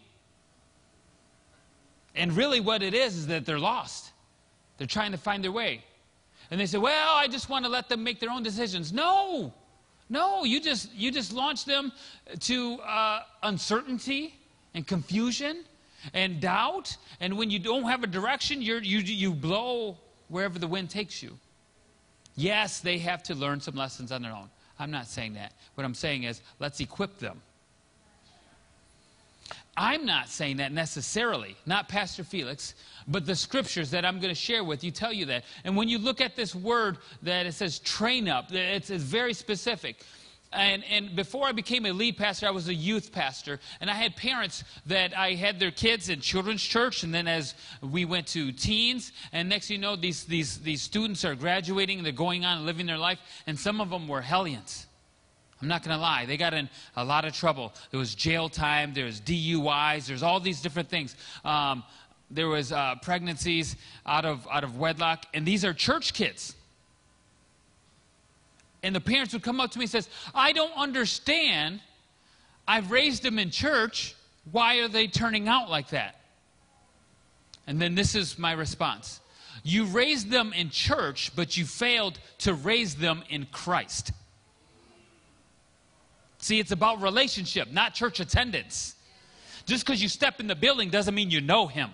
and 2.17 2.33
really, 2.37 2.61
what 2.61 2.83
it 2.83 2.95
is 2.95 3.17
is 3.17 3.27
that 3.29 3.45
they're 3.45 3.59
lost. 3.59 4.11
They're 4.79 4.87
trying 4.87 5.13
to 5.13 5.19
find 5.19 5.45
their 5.45 5.53
way. 5.53 5.85
And 6.51 6.61
they 6.61 6.67
say, 6.67 6.79
Well, 6.79 7.15
I 7.17 7.29
just 7.29 7.49
want 7.49 7.65
to 7.65 7.71
let 7.71 7.89
them 7.89 8.03
make 8.03 8.21
their 8.21 8.31
own 8.31 8.43
decisions. 8.43 8.93
No, 8.93 9.53
no, 10.09 10.45
you 10.45 10.61
just, 10.61 10.95
you 10.95 11.11
just 11.11 11.33
launch 11.33 11.65
them 11.65 11.93
to 12.41 12.75
uh, 12.81 13.21
uncertainty 13.43 14.35
and 14.75 14.87
confusion 14.87 15.65
and 16.15 16.41
doubt. 16.41 16.97
And 17.21 17.37
when 17.37 17.51
you 17.51 17.59
don't 17.59 17.85
have 17.85 18.03
a 18.03 18.07
direction, 18.07 18.63
you 18.63 18.77
you, 18.77 18.99
you 18.99 19.33
blow 19.33 19.99
wherever 20.29 20.59
the 20.59 20.69
wind 20.69 20.91
takes 20.91 21.23
you. 21.23 21.39
Yes, 22.37 22.81
they 22.81 22.99
have 22.99 23.23
to 23.25 23.35
learn 23.35 23.61
some 23.61 23.75
lessons 23.75 24.13
on 24.13 24.23
their 24.23 24.33
own. 24.33 24.51
I'm 24.79 24.91
not 24.91 25.07
saying 25.07 25.35
that. 25.35 25.53
What 25.75 25.85
I'm 25.85 25.95
saying 25.95 26.25
is, 26.25 26.43
let's 26.61 26.81
equip 26.81 27.19
them 27.19 27.41
I'm 29.77 30.07
not 30.07 30.29
saying 30.29 30.57
that 30.57 30.73
necessarily, 30.73 31.55
not 31.67 31.89
Pastor 31.89 32.25
Felix, 32.25 32.75
but 33.07 33.27
the 33.27 33.37
scriptures 33.37 33.91
that 33.91 34.05
I'm 34.07 34.21
going 34.21 34.35
to 34.35 34.41
share 34.41 34.65
with 34.65 34.83
you 34.83 34.91
tell 34.91 35.13
you 35.13 35.27
that. 35.27 35.45
And 35.65 35.77
when 35.77 35.89
you 35.89 35.99
look 35.99 36.21
at 36.21 36.35
this 36.35 36.55
word 36.55 36.99
that 37.23 37.47
it 37.47 37.53
says 37.53 37.79
train 37.81 38.29
up, 38.29 38.53
it's, 38.53 38.89
it's 38.89 39.05
very 39.05 39.35
specific. 39.35 40.03
And, 40.53 40.85
and, 40.85 41.15
before 41.15 41.47
I 41.47 41.53
became 41.53 41.85
a 41.87 41.93
lead 41.93 42.17
pastor, 42.17 42.47
I 42.47 42.51
was 42.51 42.69
a 42.69 42.75
youth 42.75 43.13
pastor. 43.13 43.61
And 43.81 43.91
I 43.91 43.95
had 43.95 44.17
parents 44.17 44.65
that 44.87 45.17
I 45.17 45.35
had 45.35 45.61
their 45.61 45.73
kids 45.73 46.09
in 46.09 46.21
children's 46.21 46.63
church. 46.63 47.03
And 47.03 47.13
then 47.13 47.29
as 47.29 47.55
we 47.83 48.05
went 48.05 48.29
to 48.29 48.53
teens, 48.53 49.13
and 49.33 49.49
next 49.49 49.69
you 49.69 49.77
know, 49.77 49.97
these, 49.97 50.25
these, 50.25 50.59
these 50.61 50.81
students 50.81 51.25
are 51.25 51.35
graduating, 51.35 52.03
they're 52.03 52.13
going 52.13 52.45
on 52.45 52.59
and 52.59 52.67
living 52.67 52.87
their 52.87 52.97
life. 52.97 53.19
And 53.47 53.59
some 53.59 53.81
of 53.81 53.91
them 53.91 54.09
were 54.09 54.23
hellions. 54.23 54.87
I'm 55.63 55.69
not 55.69 55.83
going 55.83 55.97
to 55.97 56.01
lie. 56.01 56.27
They 56.27 56.37
got 56.37 56.53
in 56.53 56.69
a 56.97 57.05
lot 57.05 57.25
of 57.25 57.33
trouble. 57.33 57.73
There 57.91 57.99
was 57.99 58.15
jail 58.15 58.49
time. 58.49 58.93
There 58.93 59.07
was 59.07 59.21
DUIs. 59.21 60.07
There's 60.07 60.23
all 60.23 60.39
these 60.39 60.61
different 60.61 60.91
things. 60.91 61.17
Um, 61.45 61.83
there 62.31 62.49
was 62.49 62.73
uh, 62.73 62.97
pregnancies 63.03 63.77
out 64.05 64.25
of, 64.25 64.47
out 64.51 64.65
of 64.65 64.77
wedlock. 64.77 65.25
And 65.33 65.47
these 65.47 65.65
are 65.65 65.73
church 65.73 66.13
kids. 66.13 66.55
And 68.83 68.95
the 68.95 69.01
parents 69.01 69.33
would 69.33 69.43
come 69.43 69.61
up 69.61 69.71
to 69.73 69.79
me 69.79 69.85
and 69.85 69.91
says, 69.91 70.09
I 70.35 70.53
don't 70.53 70.77
understand. 70.77 71.81
I've 72.69 72.91
raised 72.91 73.23
them 73.23 73.39
in 73.39 73.51
church. 73.51 74.15
Why 74.53 74.77
are 74.77 74.89
they 74.89 75.07
turning 75.07 75.49
out 75.49 75.71
like 75.71 75.89
that? 75.91 76.21
And 77.67 77.81
then 77.81 77.95
this 77.95 78.15
is 78.15 78.39
my 78.39 78.53
response. 78.53 79.21
You 79.65 79.87
raised 79.87 80.31
them 80.31 80.53
in 80.53 80.71
church, 80.71 81.33
but 81.35 81.57
you 81.57 81.65
failed 81.65 82.19
to 82.39 82.55
raise 82.55 82.95
them 82.95 83.25
in 83.29 83.47
Christ. 83.51 84.13
See, 86.47 86.61
it's 86.61 86.71
about 86.71 87.03
relationship, 87.03 87.73
not 87.73 87.93
church 87.93 88.21
attendance. 88.21 88.95
Just 89.65 89.85
because 89.85 90.01
you 90.01 90.09
step 90.09 90.39
in 90.39 90.47
the 90.47 90.55
building 90.55 90.91
doesn't 90.91 91.13
mean 91.13 91.29
you 91.29 91.41
know 91.41 91.67
Him. 91.67 91.91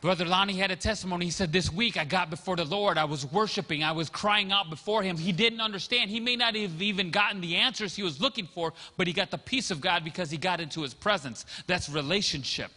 Brother 0.00 0.24
Lonnie 0.24 0.54
had 0.54 0.70
a 0.70 0.76
testimony. 0.76 1.26
He 1.26 1.30
said, 1.30 1.52
This 1.52 1.70
week 1.70 1.98
I 1.98 2.06
got 2.06 2.30
before 2.30 2.56
the 2.56 2.64
Lord. 2.64 2.96
I 2.96 3.04
was 3.04 3.26
worshiping. 3.30 3.84
I 3.84 3.92
was 3.92 4.08
crying 4.08 4.50
out 4.50 4.70
before 4.70 5.02
Him. 5.02 5.18
He 5.18 5.30
didn't 5.30 5.60
understand. 5.60 6.10
He 6.10 6.20
may 6.20 6.36
not 6.36 6.56
have 6.56 6.80
even 6.80 7.10
gotten 7.10 7.42
the 7.42 7.56
answers 7.56 7.94
he 7.94 8.02
was 8.02 8.22
looking 8.22 8.46
for, 8.46 8.72
but 8.96 9.06
he 9.06 9.12
got 9.12 9.30
the 9.30 9.36
peace 9.36 9.70
of 9.70 9.82
God 9.82 10.02
because 10.02 10.30
he 10.30 10.38
got 10.38 10.62
into 10.62 10.80
His 10.80 10.94
presence. 10.94 11.44
That's 11.66 11.90
relationship. 11.90 12.70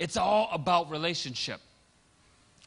It's 0.00 0.16
all 0.16 0.48
about 0.52 0.90
relationship. 0.90 1.60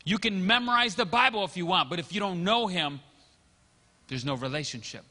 You 0.06 0.18
can 0.18 0.48
memorize 0.48 0.96
the 0.96 1.06
Bible 1.06 1.44
if 1.44 1.58
you 1.58 1.66
want, 1.66 1.90
but 1.90 2.00
if 2.00 2.14
you 2.14 2.22
don't 2.22 2.44
know 2.46 2.68
Him, 2.68 3.02
there's 4.08 4.24
no 4.24 4.36
relationship. 4.36 5.04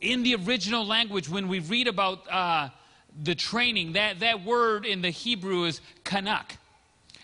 In 0.00 0.22
the 0.22 0.36
original 0.36 0.86
language, 0.86 1.28
when 1.28 1.48
we 1.48 1.58
read 1.58 1.88
about 1.88 2.30
uh, 2.30 2.68
the 3.22 3.34
training. 3.34 3.92
That, 3.92 4.20
that 4.20 4.44
word 4.44 4.86
in 4.86 5.02
the 5.02 5.10
Hebrew 5.10 5.64
is 5.64 5.80
kanak. 6.04 6.56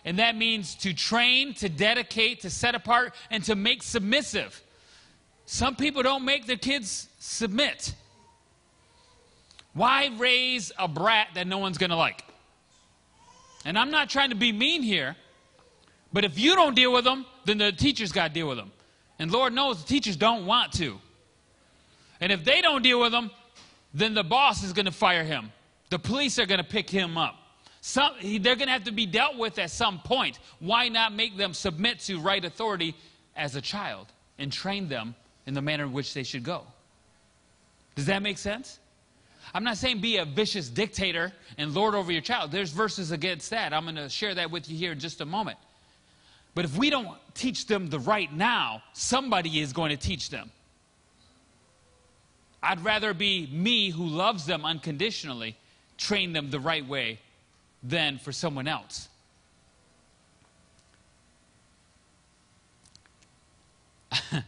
And 0.04 0.18
that 0.18 0.36
means 0.36 0.74
to 0.76 0.92
train, 0.92 1.54
to 1.54 1.68
dedicate, 1.68 2.40
to 2.40 2.50
set 2.50 2.74
apart, 2.74 3.14
and 3.30 3.42
to 3.44 3.54
make 3.54 3.82
submissive. 3.82 4.62
Some 5.46 5.76
people 5.76 6.02
don't 6.02 6.24
make 6.24 6.46
their 6.46 6.56
kids 6.56 7.08
submit. 7.18 7.94
Why 9.72 10.10
raise 10.16 10.72
a 10.78 10.88
brat 10.88 11.28
that 11.34 11.46
no 11.46 11.58
one's 11.58 11.78
going 11.78 11.90
to 11.90 11.96
like? 11.96 12.22
And 13.64 13.78
I'm 13.78 13.90
not 13.90 14.10
trying 14.10 14.28
to 14.28 14.36
be 14.36 14.52
mean 14.52 14.82
here, 14.82 15.16
but 16.14 16.24
if 16.24 16.38
you 16.38 16.54
don't 16.54 16.76
deal 16.76 16.92
with 16.92 17.02
them, 17.02 17.26
then 17.44 17.58
the 17.58 17.72
teachers 17.72 18.12
got 18.12 18.28
to 18.28 18.34
deal 18.34 18.46
with 18.46 18.56
them. 18.56 18.70
And 19.18 19.32
Lord 19.32 19.52
knows 19.52 19.82
the 19.82 19.88
teachers 19.88 20.16
don't 20.16 20.46
want 20.46 20.72
to. 20.74 21.00
And 22.20 22.30
if 22.30 22.44
they 22.44 22.60
don't 22.60 22.82
deal 22.82 23.00
with 23.00 23.10
them, 23.10 23.32
then 23.92 24.14
the 24.14 24.22
boss 24.22 24.62
is 24.62 24.72
going 24.72 24.86
to 24.86 24.92
fire 24.92 25.24
him. 25.24 25.50
The 25.90 25.98
police 25.98 26.38
are 26.38 26.46
going 26.46 26.58
to 26.58 26.64
pick 26.64 26.88
him 26.88 27.18
up. 27.18 27.34
Some, 27.80 28.12
they're 28.22 28.54
going 28.54 28.68
to 28.68 28.72
have 28.72 28.84
to 28.84 28.92
be 28.92 29.06
dealt 29.06 29.36
with 29.36 29.58
at 29.58 29.72
some 29.72 29.98
point. 29.98 30.38
Why 30.60 30.88
not 30.88 31.12
make 31.12 31.36
them 31.36 31.52
submit 31.52 31.98
to 32.00 32.20
right 32.20 32.44
authority 32.44 32.94
as 33.36 33.56
a 33.56 33.60
child 33.60 34.06
and 34.38 34.52
train 34.52 34.88
them 34.88 35.16
in 35.46 35.54
the 35.54 35.62
manner 35.62 35.82
in 35.82 35.92
which 35.92 36.14
they 36.14 36.22
should 36.22 36.44
go? 36.44 36.62
Does 37.96 38.06
that 38.06 38.22
make 38.22 38.38
sense? 38.38 38.78
I'm 39.52 39.64
not 39.64 39.78
saying 39.78 40.00
be 40.00 40.18
a 40.18 40.24
vicious 40.24 40.68
dictator 40.68 41.32
and 41.58 41.74
lord 41.74 41.96
over 41.96 42.12
your 42.12 42.22
child. 42.22 42.52
There's 42.52 42.70
verses 42.70 43.10
against 43.10 43.50
that. 43.50 43.72
I'm 43.72 43.82
going 43.82 43.96
to 43.96 44.08
share 44.08 44.34
that 44.36 44.50
with 44.50 44.70
you 44.70 44.78
here 44.78 44.92
in 44.92 45.00
just 45.00 45.20
a 45.20 45.26
moment. 45.26 45.58
But 46.54 46.64
if 46.64 46.76
we 46.76 46.90
don't 46.90 47.08
teach 47.34 47.66
them 47.66 47.88
the 47.90 47.98
right 47.98 48.32
now, 48.32 48.82
somebody 48.92 49.60
is 49.60 49.72
going 49.72 49.90
to 49.90 49.96
teach 49.96 50.30
them. 50.30 50.50
I'd 52.62 52.82
rather 52.82 53.12
be 53.12 53.48
me 53.52 53.90
who 53.90 54.06
loves 54.06 54.46
them 54.46 54.64
unconditionally 54.64 55.56
train 55.98 56.32
them 56.32 56.50
the 56.50 56.60
right 56.60 56.86
way 56.86 57.18
than 57.82 58.18
for 58.18 58.32
someone 58.32 58.66
else. 58.66 59.08
it 64.32 64.42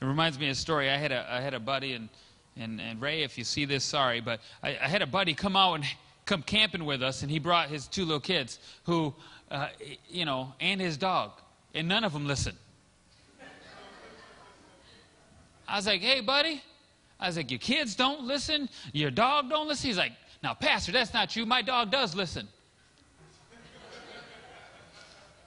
reminds 0.00 0.38
me 0.38 0.46
of 0.46 0.52
a 0.52 0.54
story. 0.54 0.88
I 0.88 0.96
had 0.96 1.12
a, 1.12 1.26
I 1.30 1.40
had 1.40 1.54
a 1.54 1.60
buddy, 1.60 1.92
and, 1.92 2.08
and, 2.56 2.80
and 2.80 3.00
Ray, 3.00 3.22
if 3.22 3.36
you 3.36 3.44
see 3.44 3.64
this, 3.64 3.84
sorry, 3.84 4.20
but 4.20 4.40
I, 4.62 4.70
I 4.70 4.88
had 4.88 5.02
a 5.02 5.06
buddy 5.06 5.34
come 5.34 5.56
out 5.56 5.74
and 5.74 5.84
come 6.24 6.42
camping 6.42 6.84
with 6.84 7.02
us, 7.02 7.22
and 7.22 7.30
he 7.30 7.38
brought 7.38 7.68
his 7.68 7.86
two 7.86 8.04
little 8.04 8.20
kids 8.20 8.58
who, 8.84 9.14
uh, 9.50 9.68
you 10.08 10.24
know, 10.24 10.54
and 10.60 10.80
his 10.80 10.96
dog, 10.96 11.32
and 11.74 11.88
none 11.88 12.04
of 12.04 12.12
them 12.12 12.26
listened. 12.26 12.56
I 15.66 15.76
was 15.76 15.86
like, 15.86 16.00
hey, 16.00 16.20
buddy. 16.20 16.62
I 17.20 17.26
was 17.26 17.36
like, 17.36 17.50
your 17.50 17.58
kids 17.58 17.96
don't 17.96 18.22
listen, 18.22 18.68
your 18.92 19.10
dog 19.10 19.50
don't 19.50 19.66
listen. 19.66 19.88
He's 19.88 19.98
like, 19.98 20.12
now, 20.42 20.54
Pastor, 20.54 20.92
that's 20.92 21.12
not 21.12 21.34
you. 21.34 21.44
My 21.44 21.62
dog 21.62 21.90
does 21.90 22.14
listen. 22.14 22.46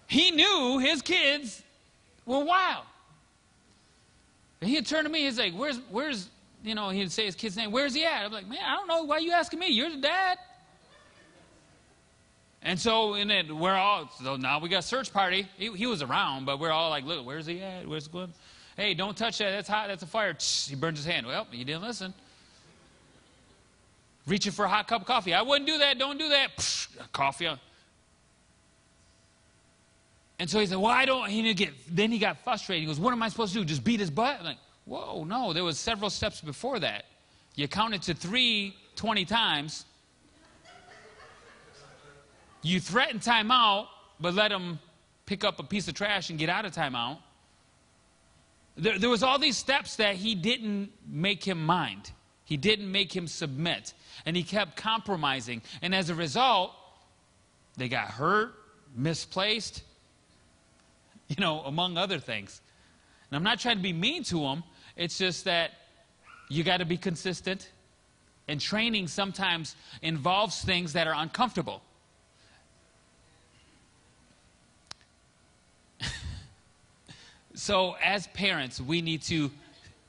he 0.08 0.32
knew 0.32 0.80
his 0.80 1.02
kids 1.02 1.64
were 2.26 2.44
wild. 2.44 2.84
And 4.60 4.70
he'd 4.70 4.86
turn 4.86 5.06
to 5.06 5.10
me, 5.10 5.22
he's 5.22 5.40
like, 5.40 5.54
Where's, 5.54 5.80
where's, 5.90 6.30
you 6.64 6.76
know, 6.76 6.90
he'd 6.90 7.12
say 7.12 7.26
his 7.26 7.36
kid's 7.36 7.56
name, 7.56 7.72
Where's 7.72 7.94
he 7.94 8.04
at? 8.04 8.26
I'm 8.26 8.32
like, 8.32 8.48
Man, 8.48 8.60
I 8.64 8.76
don't 8.76 8.88
know. 8.88 9.04
Why 9.04 9.20
you 9.20 9.32
asking 9.32 9.60
me? 9.60 9.68
You're 9.70 9.90
the 9.90 9.98
dad. 9.98 10.38
And 12.64 12.80
so, 12.80 13.16
and 13.16 13.30
then 13.30 13.58
we're 13.58 13.74
all, 13.74 14.10
so 14.24 14.36
now 14.36 14.60
we 14.60 14.70
got 14.70 14.84
search 14.84 15.12
party. 15.12 15.48
He, 15.58 15.72
he 15.74 15.88
was 15.88 16.02
around, 16.02 16.46
but 16.46 16.60
we're 16.60 16.72
all 16.72 16.90
like, 16.90 17.06
Look, 17.06 17.26
where's 17.26 17.46
he 17.46 17.62
at? 17.62 17.88
Where's 17.88 18.08
going? 18.08 18.34
Hey, 18.78 18.94
don't 18.94 19.18
touch 19.18 19.40
that. 19.40 19.52
That's 19.52 19.68
hot. 19.68 19.88
That's 19.88 20.04
a 20.04 20.08
fire. 20.08 20.36
He 20.40 20.76
burns 20.76 21.00
his 21.00 21.06
hand. 21.06 21.26
Well, 21.26 21.48
he 21.52 21.64
didn't 21.64 21.82
listen 21.82 22.14
reaching 24.28 24.52
for 24.52 24.66
a 24.66 24.70
hot 24.70 24.88
cup 24.88 25.02
of 25.02 25.08
coffee. 25.08 25.34
I 25.34 25.42
wouldn't 25.42 25.68
do 25.68 25.80
that. 25.80 25.98
Don't 25.98 26.18
do 26.18 26.30
that. 26.30 26.88
Coffee. 27.12 27.50
And 30.40 30.50
so 30.50 30.60
he 30.60 30.66
said, 30.66 30.78
"Well, 30.78 30.92
I 30.92 31.06
don't." 31.06 31.30
He 31.30 31.54
get. 31.54 31.74
Then 31.88 32.12
he 32.12 32.18
got 32.18 32.44
frustrated. 32.44 32.82
He 32.82 32.88
goes, 32.88 33.00
"What 33.00 33.12
am 33.12 33.22
I 33.22 33.30
supposed 33.30 33.54
to 33.54 33.60
do? 33.60 33.66
Just 33.66 33.84
beat 33.84 34.00
his 34.00 34.10
butt?" 34.10 34.40
I'm 34.40 34.46
like, 34.46 34.58
"Whoa, 34.86 35.24
no! 35.24 35.54
There 35.54 35.64
was 35.64 35.78
several 35.78 36.10
steps 36.10 36.42
before 36.42 36.80
that. 36.80 37.06
You 37.56 37.68
counted 37.68 38.02
to 38.04 38.14
three 38.14 38.76
20 38.96 39.26
times. 39.26 39.86
You 42.62 42.80
threaten 42.80 43.20
timeout, 43.20 43.88
but 44.20 44.34
let 44.34 44.52
him 44.52 44.80
pick 45.26 45.44
up 45.44 45.60
a 45.60 45.64
piece 45.64 45.88
of 45.88 45.94
trash 45.94 46.30
and 46.30 46.38
get 46.38 46.50
out 46.50 46.66
of 46.66 46.74
timeout. 46.74 47.18
There, 48.78 49.00
there 49.00 49.10
was 49.10 49.24
all 49.24 49.40
these 49.40 49.58
steps 49.58 49.98
that 49.98 50.16
he 50.16 50.36
didn't 50.36 50.92
make 51.08 51.44
him 51.44 51.66
mind. 51.66 52.12
He 52.46 52.58
didn't 52.58 52.92
make 52.92 53.16
him 53.16 53.28
submit. 53.28 53.94
And 54.26 54.36
he 54.36 54.44
kept 54.44 54.76
compromising. 54.76 55.62
And 55.82 55.96
as 55.96 56.10
a 56.10 56.16
result, 56.16 56.74
they 57.78 57.88
got 57.88 58.10
hurt, 58.10 58.54
misplaced, 58.96 59.84
you 61.30 61.38
know, 61.40 61.62
among 61.62 61.98
other 61.98 62.20
things. 62.20 62.62
And 63.30 63.38
I'm 63.38 63.44
not 63.44 63.60
trying 63.60 63.78
to 63.78 63.84
be 63.84 63.94
mean 63.94 64.24
to 64.26 64.42
them. 64.42 64.64
It's 64.98 65.18
just 65.18 65.46
that 65.46 65.72
you 66.50 66.64
got 66.64 66.78
to 66.78 66.86
be 66.86 66.98
consistent. 66.98 67.70
And 68.48 68.60
training 68.60 69.08
sometimes 69.08 69.76
involves 70.02 70.62
things 70.62 70.94
that 70.94 71.08
are 71.08 71.16
uncomfortable. 71.16 71.82
So, 77.62 77.96
as 78.04 78.26
parents, 78.26 78.82
we 78.82 79.04
need 79.04 79.22
to 79.22 79.52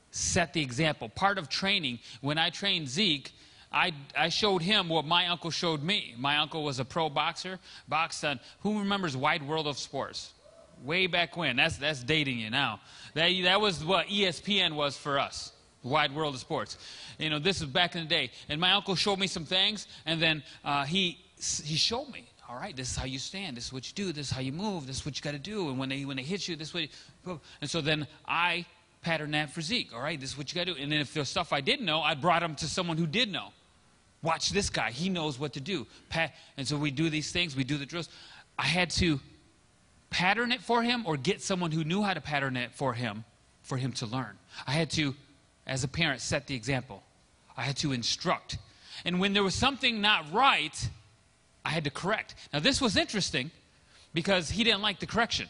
set 0.09 0.53
the 0.53 0.61
example. 0.63 1.07
Part 1.07 1.37
of 1.37 1.49
training, 1.49 1.99
when 2.21 2.39
I 2.39 2.49
trained 2.49 2.89
Zeke, 2.89 3.31
I, 3.71 3.91
I 4.17 4.29
showed 4.29 4.63
him 4.63 4.89
what 4.89 5.05
my 5.05 5.27
uncle 5.27 5.51
showed 5.51 5.83
me. 5.83 6.15
My 6.17 6.37
uncle 6.37 6.63
was 6.63 6.79
a 6.79 6.85
pro 6.85 7.09
boxer, 7.09 7.59
boxed 7.87 8.25
on, 8.25 8.39
who 8.61 8.79
remembers 8.79 9.15
Wide 9.15 9.47
World 9.47 9.67
of 9.67 9.77
Sports? 9.77 10.33
Way 10.83 11.05
back 11.05 11.37
when. 11.37 11.57
That's, 11.57 11.77
that's 11.77 12.03
dating 12.03 12.39
you 12.39 12.49
now. 12.49 12.79
That, 13.13 13.29
that 13.43 13.61
was 13.61 13.85
what 13.85 14.07
ESPN 14.07 14.73
was 14.73 14.97
for 14.97 15.19
us. 15.19 15.51
Wide 15.83 16.15
World 16.15 16.33
of 16.33 16.41
Sports. 16.41 16.79
You 17.19 17.29
know, 17.29 17.37
this 17.37 17.61
is 17.61 17.67
back 17.67 17.93
in 17.93 18.01
the 18.01 18.09
day. 18.09 18.31
And 18.49 18.59
my 18.59 18.71
uncle 18.71 18.95
showed 18.95 19.19
me 19.19 19.27
some 19.27 19.45
things, 19.45 19.85
and 20.07 20.19
then 20.19 20.41
uh, 20.65 20.85
he, 20.85 21.19
he 21.63 21.75
showed 21.75 22.09
me 22.11 22.25
all 22.49 22.55
right, 22.55 22.75
this 22.75 22.91
is 22.91 22.97
how 22.97 23.05
you 23.05 23.19
stand, 23.19 23.57
this 23.57 23.67
is 23.67 23.73
what 23.73 23.87
you 23.87 23.93
do, 23.95 24.11
this 24.11 24.27
is 24.27 24.31
how 24.31 24.41
you 24.41 24.51
move, 24.51 24.85
this 24.85 24.97
is 24.97 25.05
what 25.05 25.15
you 25.15 25.21
got 25.21 25.31
to 25.31 25.39
do. 25.39 25.69
And 25.69 25.79
when 25.79 25.89
they 25.89 26.05
when 26.05 26.17
they 26.17 26.23
hit 26.23 26.47
you, 26.47 26.55
this 26.55 26.73
way. 26.73 26.89
And 27.61 27.69
so 27.69 27.81
then 27.81 28.07
I 28.27 28.65
pattern 29.01 29.31
that 29.31 29.51
for 29.51 29.61
Zeke. 29.61 29.93
All 29.93 30.01
right, 30.01 30.19
this 30.19 30.31
is 30.31 30.37
what 30.37 30.51
you 30.51 30.59
got 30.59 30.67
to 30.67 30.73
do. 30.73 30.81
And 30.81 30.91
then 30.91 30.99
if 30.99 31.13
there's 31.13 31.29
stuff 31.29 31.53
I 31.53 31.61
didn't 31.61 31.85
know, 31.85 32.01
I 32.01 32.15
brought 32.15 32.43
him 32.43 32.55
to 32.55 32.65
someone 32.67 32.97
who 32.97 33.07
did 33.07 33.31
know. 33.31 33.49
Watch 34.21 34.51
this 34.51 34.69
guy. 34.69 34.91
He 34.91 35.09
knows 35.09 35.37
what 35.37 35.53
to 35.53 35.59
do. 35.59 35.85
Pat, 36.09 36.33
and 36.57 36.67
so 36.67 36.77
we 36.77 36.91
do 36.91 37.09
these 37.09 37.31
things. 37.31 37.55
We 37.55 37.65
do 37.65 37.77
the 37.77 37.85
drills. 37.85 38.09
I 38.57 38.65
had 38.65 38.89
to 38.91 39.19
pattern 40.09 40.51
it 40.51 40.61
for 40.61 40.81
him 40.83 41.03
or 41.05 41.17
get 41.17 41.41
someone 41.41 41.71
who 41.71 41.83
knew 41.83 42.01
how 42.01 42.13
to 42.13 42.21
pattern 42.21 42.55
it 42.55 42.71
for 42.71 42.93
him 42.93 43.25
for 43.63 43.77
him 43.77 43.91
to 43.93 44.05
learn. 44.05 44.37
I 44.67 44.71
had 44.71 44.89
to, 44.91 45.15
as 45.65 45.83
a 45.83 45.87
parent, 45.87 46.21
set 46.21 46.47
the 46.47 46.55
example. 46.55 47.03
I 47.57 47.63
had 47.63 47.77
to 47.77 47.91
instruct. 47.91 48.57
And 49.05 49.19
when 49.19 49.33
there 49.33 49.43
was 49.43 49.55
something 49.55 50.01
not 50.01 50.31
right, 50.31 50.89
I 51.65 51.69
had 51.69 51.83
to 51.85 51.89
correct. 51.89 52.35
Now, 52.51 52.59
this 52.59 52.81
was 52.81 52.97
interesting 52.97 53.51
because 54.13 54.49
he 54.49 54.63
didn't 54.63 54.81
like 54.81 54.99
the 54.99 55.05
correction. 55.05 55.47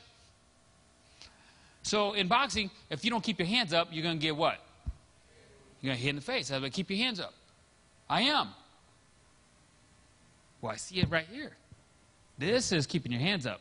So 1.82 2.14
in 2.14 2.28
boxing, 2.28 2.70
if 2.90 3.04
you 3.04 3.12
don't 3.12 3.24
keep 3.24 3.40
your 3.40 3.48
hands 3.48 3.74
up, 3.74 3.90
you're 3.92 4.04
going 4.04 4.18
to 4.18 4.22
get 4.22 4.36
what? 4.36 4.60
You're 5.82 5.90
going 5.90 5.98
to 5.98 6.04
hit 6.04 6.10
in 6.12 6.16
the 6.16 6.22
face. 6.22 6.52
I 6.52 6.58
like, 6.58 6.74
keep 6.74 6.90
your 6.90 7.00
hands 7.00 7.20
up. 7.20 7.34
I 8.10 8.22
am. 8.22 8.50
Well, 10.62 10.72
I 10.72 10.78
see 10.78 11.00
it 11.00 11.10
right 11.10 11.28
here. 11.30 11.52
This 12.38 12.72
is 12.72 12.88
keeping 12.88 13.12
your 13.12 13.22
hands 13.22 13.46
up. 13.46 13.60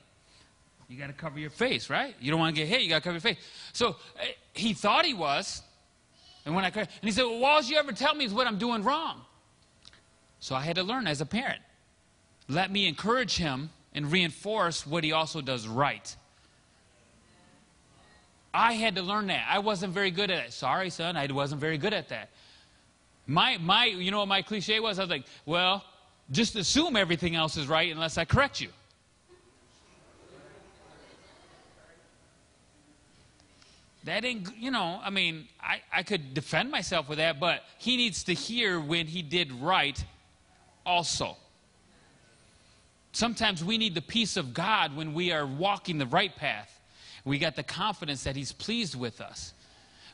You 0.88 0.98
got 0.98 1.08
to 1.08 1.12
cover 1.12 1.38
your 1.38 1.50
face, 1.50 1.90
right? 1.90 2.14
You 2.20 2.30
don't 2.30 2.38
want 2.38 2.54
to 2.54 2.60
get 2.60 2.68
hit. 2.68 2.82
You 2.82 2.88
got 2.88 2.98
to 2.98 3.02
cover 3.02 3.14
your 3.14 3.20
face. 3.20 3.38
So 3.72 3.96
eh, 4.20 4.32
he 4.52 4.72
thought 4.72 5.04
he 5.04 5.14
was, 5.14 5.62
and 6.44 6.54
when 6.54 6.64
I 6.64 6.68
and 6.68 6.88
he 7.00 7.12
said, 7.12 7.22
"Well, 7.22 7.44
all 7.44 7.62
you 7.62 7.76
ever 7.78 7.92
tell 7.92 8.14
me 8.14 8.24
is 8.24 8.34
what 8.34 8.46
I'm 8.46 8.58
doing 8.58 8.82
wrong." 8.82 9.22
So 10.38 10.54
I 10.54 10.60
had 10.60 10.76
to 10.76 10.82
learn 10.82 11.06
as 11.06 11.20
a 11.20 11.26
parent. 11.26 11.62
Let 12.52 12.70
me 12.70 12.86
encourage 12.86 13.38
him 13.38 13.70
and 13.94 14.12
reinforce 14.12 14.86
what 14.86 15.04
he 15.04 15.12
also 15.12 15.40
does 15.40 15.66
right. 15.66 16.14
I 18.52 18.74
had 18.74 18.96
to 18.96 19.02
learn 19.02 19.28
that. 19.28 19.46
I 19.48 19.60
wasn't 19.60 19.94
very 19.94 20.10
good 20.10 20.30
at 20.30 20.44
it. 20.44 20.52
Sorry, 20.52 20.90
son, 20.90 21.16
I 21.16 21.26
wasn't 21.32 21.62
very 21.62 21.78
good 21.78 21.94
at 21.94 22.10
that. 22.10 22.28
My, 23.26 23.56
my, 23.56 23.86
you 23.86 24.10
know 24.10 24.18
what 24.18 24.28
my 24.28 24.42
cliche 24.42 24.80
was? 24.80 24.98
I 24.98 25.02
was 25.02 25.10
like, 25.10 25.24
well, 25.46 25.82
just 26.30 26.54
assume 26.54 26.94
everything 26.94 27.34
else 27.36 27.56
is 27.56 27.68
right 27.68 27.90
unless 27.90 28.18
I 28.18 28.26
correct 28.26 28.60
you. 28.60 28.68
That 34.04 34.26
ain't, 34.26 34.54
you 34.58 34.70
know, 34.70 35.00
I 35.02 35.08
mean, 35.08 35.48
I, 35.58 35.80
I 35.90 36.02
could 36.02 36.34
defend 36.34 36.70
myself 36.70 37.08
with 37.08 37.16
that, 37.16 37.40
but 37.40 37.62
he 37.78 37.96
needs 37.96 38.24
to 38.24 38.34
hear 38.34 38.78
when 38.78 39.06
he 39.06 39.22
did 39.22 39.52
right 39.52 40.04
also. 40.84 41.38
Sometimes 43.12 43.62
we 43.62 43.78
need 43.78 43.94
the 43.94 44.02
peace 44.02 44.36
of 44.36 44.54
God 44.54 44.96
when 44.96 45.12
we 45.14 45.32
are 45.32 45.46
walking 45.46 45.98
the 45.98 46.06
right 46.06 46.34
path. 46.34 46.80
We 47.24 47.38
got 47.38 47.56
the 47.56 47.62
confidence 47.62 48.24
that 48.24 48.34
he's 48.34 48.52
pleased 48.52 48.94
with 48.94 49.20
us. 49.20 49.52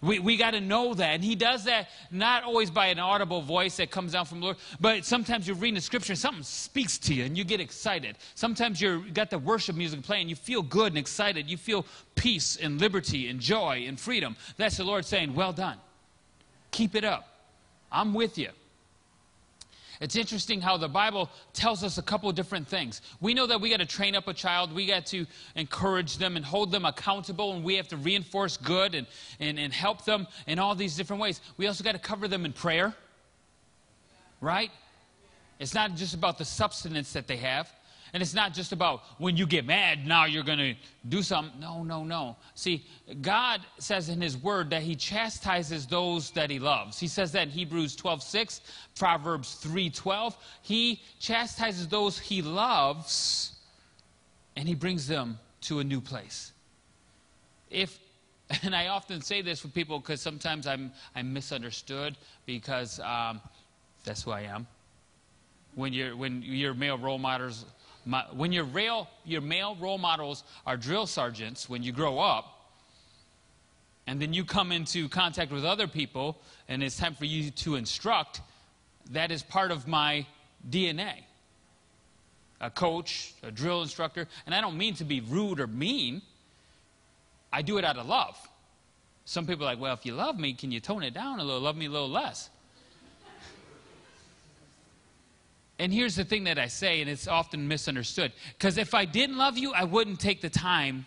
We, 0.01 0.19
we 0.19 0.37
got 0.37 0.53
to 0.53 0.61
know 0.61 0.95
that. 0.95 1.15
And 1.15 1.25
he 1.25 1.35
does 1.35 1.65
that 1.65 1.89
not 2.11 2.45
always 2.45 2.71
by 2.71 2.87
an 2.87 2.99
audible 2.99 3.43
voice 3.43 3.77
that 3.79 3.91
comes 3.91 4.13
down 4.13 4.27
from 4.27 4.41
the 4.41 4.47
Lord, 4.47 4.57
but 4.81 5.05
sometimes 5.05 5.47
you're 5.47 5.57
reading 5.57 5.75
the 5.75 5.81
scripture 5.81 6.13
and 6.13 6.19
something 6.19 6.43
speaks 6.43 6.99
to 6.99 7.15
you 7.15 7.25
and 7.25 7.37
you 7.37 7.45
get 7.45 7.61
excited. 7.61 8.17
Sometimes 8.35 8.81
you've 8.81 9.13
got 9.15 9.31
the 9.31 9.39
worship 9.39 9.77
music 9.77 10.03
playing, 10.03 10.29
you 10.29 10.37
feel 10.37 10.63
good 10.63 10.93
and 10.93 10.99
excited. 10.99 11.51
You 11.51 11.57
feel 11.57 11.87
peace 12.15 12.57
and 12.57 12.81
liberty 12.81 13.29
and 13.29 13.41
joy 13.41 13.85
and 13.87 13.99
freedom. 13.99 14.37
That's 14.57 14.77
the 14.77 14.85
Lord 14.85 15.05
saying, 15.05 15.35
Well 15.35 15.53
done. 15.53 15.79
Keep 16.71 16.95
it 16.95 17.05
up. 17.05 17.29
I'm 17.91 18.15
with 18.15 18.39
you. 18.39 18.51
It's 20.01 20.17
interesting 20.17 20.61
how 20.61 20.77
the 20.77 20.89
Bible 20.89 21.29
tells 21.53 21.83
us 21.83 21.99
a 21.99 22.03
couple 22.03 22.31
different 22.33 22.69
things. 22.69 23.01
We 23.21 23.35
know 23.35 23.47
that 23.47 23.61
we 23.61 23.71
got 23.71 23.81
to 23.81 23.87
train 23.87 24.15
up 24.15 24.29
a 24.29 24.35
child, 24.35 24.73
we 24.73 24.87
got 24.87 25.07
to 25.07 25.27
encourage 25.57 26.19
them 26.19 26.37
and 26.37 26.45
hold 26.45 26.71
them 26.71 26.85
accountable, 26.85 27.53
and 27.53 27.65
we 27.65 27.75
have 27.75 27.89
to 27.89 27.97
reinforce 27.97 28.57
good 28.57 28.95
and, 28.95 29.07
and, 29.41 29.59
and 29.59 29.73
help 29.73 30.05
them 30.05 30.27
in 30.47 30.59
all 30.59 30.75
these 30.75 30.97
different 30.97 31.21
ways. 31.21 31.41
We 31.57 31.67
also 31.67 31.83
got 31.83 31.93
to 31.93 31.99
cover 31.99 32.29
them 32.29 32.45
in 32.45 32.53
prayer, 32.53 32.95
right? 34.41 34.71
It's 35.59 35.75
not 35.75 35.97
just 35.97 36.15
about 36.15 36.39
the 36.39 36.45
substance 36.45 37.13
that 37.13 37.27
they 37.27 37.39
have. 37.39 37.71
And 38.13 38.23
it's 38.23 38.35
not 38.35 38.55
just 38.55 38.73
about 38.73 39.03
when 39.19 39.37
you 39.37 39.47
get 39.47 39.67
mad, 39.67 40.07
now 40.07 40.25
you're 40.25 40.43
going 40.43 40.59
to 40.59 40.75
do 41.09 41.23
something. 41.23 41.61
No, 41.61 41.83
no, 41.83 42.05
no. 42.05 42.37
See, 42.55 42.87
God 43.21 43.61
says 43.79 44.09
in 44.09 44.21
His 44.21 44.37
Word 44.37 44.71
that 44.71 44.83
He 44.83 44.95
chastises 44.95 45.87
those 45.87 46.31
that 46.33 46.51
He 46.51 46.59
loves. 46.59 46.99
He 46.99 47.09
says 47.09 47.33
that 47.33 47.43
in 47.45 47.51
Hebrews 47.51 47.97
12 47.97 48.23
6, 48.23 48.61
Proverbs 48.99 49.55
3 49.55 49.91
12. 49.91 50.37
He 50.63 51.03
chastises 51.21 51.89
those 51.89 52.19
He 52.19 52.43
loves 52.43 53.57
and 54.57 54.67
He 54.67 54.75
brings 54.75 55.07
them 55.07 55.39
to 55.63 55.81
a 55.81 55.85
new 55.85 56.01
place. 56.01 56.53
If 57.71 57.99
and 58.63 58.75
I 58.75 58.89
often 58.89 59.21
say 59.21 59.43
this 59.43 59.63
with 59.63 59.75
people 59.75 59.99
because 59.99 60.21
sometimes 60.21 60.67
I'm, 60.67 60.93
I'm 61.15 61.33
misunderstood 61.33 62.17
because 62.47 62.99
um, 63.01 63.41
that's 64.05 64.23
who 64.23 64.31
I 64.31 64.43
am. 64.43 64.67
When, 65.75 65.93
you 65.93 66.17
when 66.17 66.43
your 66.43 66.75
male 66.75 66.99
role 66.99 67.19
models 67.19 67.67
my, 68.09 68.25
when 68.33 68.53
your, 68.53 68.67
your 69.27 69.43
male 69.43 69.77
role 69.79 69.99
models 69.99 70.43
are 70.67 70.79
drill 70.79 71.07
sergeants 71.07 71.69
when 71.69 71.83
you 71.83 71.93
grow 71.93 72.19
up, 72.19 72.73
and 74.07 74.19
then 74.19 74.33
you 74.33 74.47
come 74.47 74.73
into 74.73 75.11
contact 75.11 75.53
with 75.53 75.63
other 75.63 75.87
people, 75.87 76.41
and 76.69 76.83
it's 76.83 76.97
time 76.97 77.15
for 77.15 77.27
you 77.27 77.51
to 77.51 77.75
instruct, 77.75 78.41
that 79.11 79.31
is 79.31 79.43
part 79.43 79.71
of 79.71 79.87
my 79.87 80.27
DNA. 80.71 81.17
A 82.63 82.71
coach, 82.71 83.35
a 83.43 83.51
drill 83.51 83.83
instructor, 83.83 84.27
and 84.47 84.55
I 84.55 84.63
don't 84.63 84.79
mean 84.79 84.95
to 84.95 85.05
be 85.05 85.21
rude 85.21 85.61
or 85.61 85.67
mean. 85.67 86.23
I 87.53 87.61
do 87.61 87.77
it 87.77 87.85
out 87.85 87.99
of 87.99 88.07
love. 88.07 88.39
Some 89.27 89.47
people 89.47 89.67
are 89.67 89.73
like, 89.73 89.81
well, 89.81 89.93
if 89.93 90.07
you 90.07 90.15
love 90.15 90.39
me, 90.39 90.55
can 90.55 90.73
you 90.73 90.81
tone 90.81 91.03
it 91.03 91.13
down 91.13 91.41
a 91.41 91.45
little, 91.45 91.61
love 91.61 91.77
me 91.77 91.85
a 91.85 91.91
little 91.91 92.09
less? 92.09 92.49
And 95.79 95.93
here's 95.93 96.17
the 96.17 96.25
thing 96.25 96.45
that 96.45 96.59
I 96.59 96.67
say, 96.67 97.01
and 97.01 97.09
it's 97.09 97.29
often 97.29 97.69
misunderstood. 97.69 98.33
Because 98.57 98.79
if 98.79 98.95
I 98.95 99.05
didn't 99.05 99.39
love 99.39 99.57
you, 99.57 99.73
I 99.73 99.85
wouldn't 99.85 100.19
take 100.19 100.41
the 100.41 100.51
time 100.51 101.07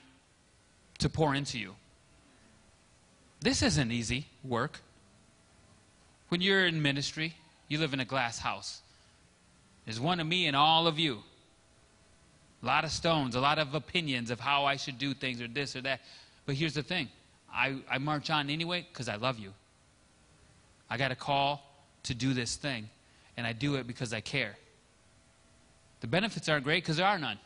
to 1.00 1.10
pour 1.10 1.36
into 1.36 1.60
you. 1.60 1.76
This 3.42 3.62
isn't 3.62 3.92
easy 3.92 4.28
work. 4.44 4.80
When 6.30 6.42
you're 6.42 6.66
in 6.66 6.82
ministry, 6.82 7.36
you 7.68 7.80
live 7.80 7.94
in 7.94 8.00
a 8.00 8.06
glass 8.06 8.40
house. 8.40 8.82
There's 9.86 10.00
one 10.00 10.20
of 10.20 10.28
me 10.28 10.48
and 10.48 10.56
all 10.56 10.88
of 10.88 11.00
you. 11.00 11.20
A 12.64 12.66
lot 12.66 12.86
of 12.86 12.92
stones, 12.92 13.36
a 13.36 13.42
lot 13.42 13.58
of 13.58 13.74
opinions 13.74 14.30
of 14.30 14.40
how 14.40 14.66
I 14.66 14.76
should 14.76 14.98
do 14.98 15.14
things 15.14 15.42
or 15.42 15.48
this 15.48 15.76
or 15.76 15.82
that. 15.82 16.02
But 16.46 16.56
here's 16.56 16.76
the 16.76 16.84
thing 16.84 17.10
I, 17.52 17.78
I 17.90 17.98
march 17.98 18.30
on 18.30 18.50
anyway 18.50 18.86
because 18.92 19.10
I 19.10 19.16
love 19.16 19.40
you. 19.40 19.54
I 20.90 20.98
got 20.98 21.12
a 21.12 21.16
call 21.16 21.64
to 22.04 22.14
do 22.14 22.34
this 22.34 22.56
thing, 22.56 22.90
and 23.38 23.46
I 23.48 23.54
do 23.54 23.76
it 23.76 23.88
because 23.88 24.14
I 24.14 24.22
care. 24.22 24.58
The 26.02 26.08
benefits 26.08 26.50
aren't 26.50 26.64
great 26.64 26.84
because 26.84 26.98
there 26.98 27.06
are 27.06 27.20
none. 27.20 27.40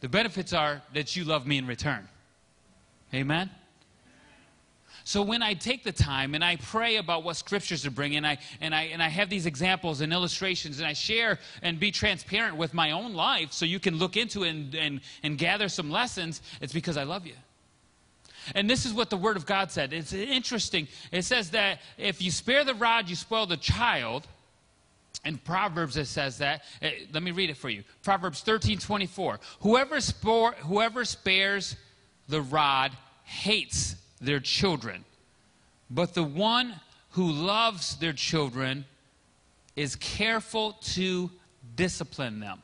The 0.00 0.08
benefits 0.08 0.52
are 0.52 0.82
that 0.94 1.14
you 1.14 1.24
love 1.24 1.46
me 1.46 1.58
in 1.58 1.66
return. 1.66 2.08
Amen? 3.14 3.50
So 5.04 5.22
when 5.22 5.42
I 5.42 5.54
take 5.54 5.84
the 5.84 5.92
time 5.92 6.34
and 6.34 6.44
I 6.44 6.56
pray 6.56 6.96
about 6.96 7.24
what 7.24 7.36
scriptures 7.36 7.82
to 7.82 7.90
bring, 7.90 8.16
and 8.16 8.26
I, 8.26 8.38
and, 8.60 8.74
I, 8.74 8.82
and 8.84 9.02
I 9.02 9.08
have 9.08 9.28
these 9.28 9.46
examples 9.46 10.00
and 10.00 10.12
illustrations, 10.12 10.78
and 10.78 10.86
I 10.86 10.92
share 10.92 11.38
and 11.62 11.78
be 11.78 11.90
transparent 11.90 12.56
with 12.56 12.72
my 12.72 12.92
own 12.92 13.14
life 13.14 13.52
so 13.52 13.64
you 13.64 13.80
can 13.80 13.96
look 13.96 14.16
into 14.16 14.44
it 14.44 14.50
and, 14.50 14.74
and, 14.74 15.00
and 15.22 15.38
gather 15.38 15.68
some 15.68 15.90
lessons, 15.90 16.40
it's 16.60 16.72
because 16.72 16.96
I 16.96 17.02
love 17.02 17.26
you. 17.26 17.34
And 18.54 18.68
this 18.68 18.84
is 18.84 18.92
what 18.92 19.10
the 19.10 19.16
Word 19.16 19.36
of 19.36 19.46
God 19.46 19.70
said. 19.70 19.92
It's 19.92 20.12
interesting. 20.12 20.88
It 21.10 21.22
says 21.22 21.50
that 21.50 21.80
if 21.98 22.20
you 22.20 22.30
spare 22.30 22.64
the 22.64 22.74
rod, 22.74 23.08
you 23.08 23.16
spoil 23.16 23.46
the 23.46 23.56
child 23.56 24.26
in 25.24 25.38
Proverbs 25.38 25.96
it 25.96 26.06
says 26.06 26.38
that. 26.38 26.62
Uh, 26.82 26.88
let 27.12 27.22
me 27.22 27.30
read 27.30 27.50
it 27.50 27.56
for 27.56 27.68
you. 27.68 27.84
Proverbs 28.02 28.40
13 28.40 28.78
24. 28.78 29.38
Whoever, 29.60 30.00
spore, 30.00 30.52
whoever 30.52 31.04
spares 31.04 31.76
the 32.28 32.42
rod 32.42 32.92
hates 33.24 33.96
their 34.20 34.40
children, 34.40 35.04
but 35.90 36.14
the 36.14 36.22
one 36.24 36.74
who 37.10 37.30
loves 37.30 37.96
their 37.96 38.12
children 38.12 38.84
is 39.76 39.96
careful 39.96 40.72
to 40.82 41.30
discipline 41.76 42.40
them. 42.40 42.62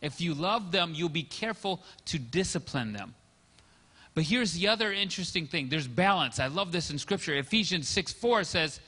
If 0.00 0.20
you 0.20 0.34
love 0.34 0.70
them, 0.70 0.92
you'll 0.94 1.08
be 1.08 1.22
careful 1.24 1.82
to 2.06 2.18
discipline 2.18 2.92
them. 2.92 3.14
But 4.18 4.24
here's 4.24 4.52
the 4.52 4.66
other 4.66 4.92
interesting 4.92 5.46
thing 5.46 5.68
there's 5.68 5.86
balance. 5.86 6.40
I 6.40 6.48
love 6.48 6.72
this 6.72 6.90
in 6.90 6.98
Scripture. 6.98 7.34
Ephesians 7.36 7.86
6 7.86 8.14
4 8.14 8.42
says, 8.42 8.80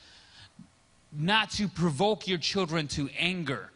not 1.12 1.52
to 1.52 1.68
provoke 1.68 2.26
your 2.26 2.38
children 2.38 2.88
to 2.88 3.08
anger, 3.16 3.70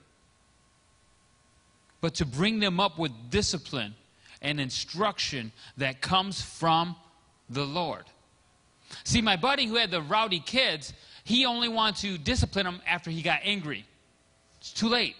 but 2.00 2.14
to 2.14 2.26
bring 2.26 2.58
them 2.58 2.80
up 2.80 2.98
with 2.98 3.12
discipline 3.30 3.94
and 4.42 4.58
instruction 4.58 5.52
that 5.76 6.00
comes 6.00 6.42
from 6.42 6.96
the 7.48 7.64
Lord. 7.64 8.06
See, 9.04 9.22
my 9.22 9.36
buddy 9.36 9.66
who 9.66 9.76
had 9.76 9.92
the 9.92 10.02
rowdy 10.02 10.40
kids, 10.40 10.92
he 11.22 11.46
only 11.46 11.68
wanted 11.68 12.00
to 12.00 12.18
discipline 12.18 12.64
them 12.64 12.82
after 12.84 13.12
he 13.12 13.22
got 13.22 13.38
angry. 13.44 13.84
It's 14.58 14.72
too 14.72 14.88
late. 14.88 15.14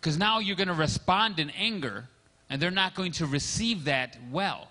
Because 0.00 0.18
now 0.18 0.40
you're 0.40 0.56
going 0.56 0.66
to 0.66 0.74
respond 0.74 1.38
in 1.38 1.50
anger, 1.50 2.08
and 2.50 2.60
they're 2.60 2.72
not 2.72 2.94
going 2.94 3.12
to 3.12 3.26
receive 3.26 3.84
that 3.84 4.18
well. 4.30 4.68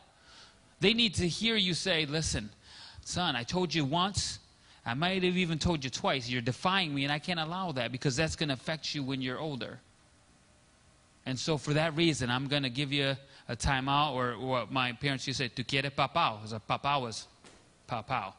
They 0.82 0.94
need 0.94 1.16
to 1.16 1.28
hear 1.28 1.56
you 1.56 1.74
say, 1.74 2.06
Listen, 2.06 2.50
son, 3.04 3.36
I 3.36 3.44
told 3.44 3.74
you 3.74 3.86
once, 3.86 4.40
I 4.86 4.94
might 4.94 5.24
have 5.24 5.38
even 5.38 5.58
told 5.58 5.84
you 5.84 5.90
twice, 5.90 6.30
you're 6.30 6.42
defying 6.42 6.94
me, 6.94 7.04
and 7.06 7.12
I 7.12 7.20
can't 7.20 7.40
allow 7.40 7.72
that 7.74 7.92
because 7.92 8.16
that's 8.16 8.36
going 8.36 8.50
to 8.50 8.54
affect 8.54 8.94
you 8.94 9.04
when 9.04 9.22
you're 9.22 9.40
older. 9.40 9.80
And 11.26 11.38
so, 11.38 11.58
for 11.58 11.74
that 11.74 11.96
reason, 11.96 12.30
I'm 12.30 12.48
going 12.48 12.64
to 12.64 12.70
give 12.70 12.92
you 12.92 13.16
a 13.48 13.56
timeout, 13.56 14.14
or 14.14 14.38
what 14.40 14.72
my 14.72 14.92
parents 14.94 15.26
used 15.28 15.40
to 15.40 15.46
say, 15.46 15.52
tu 15.54 15.64
quieres 15.64 15.92
papao. 15.92 16.42
Because 16.42 16.60
papao 16.70 17.02
was 17.02 17.28
papao. 17.88 18.34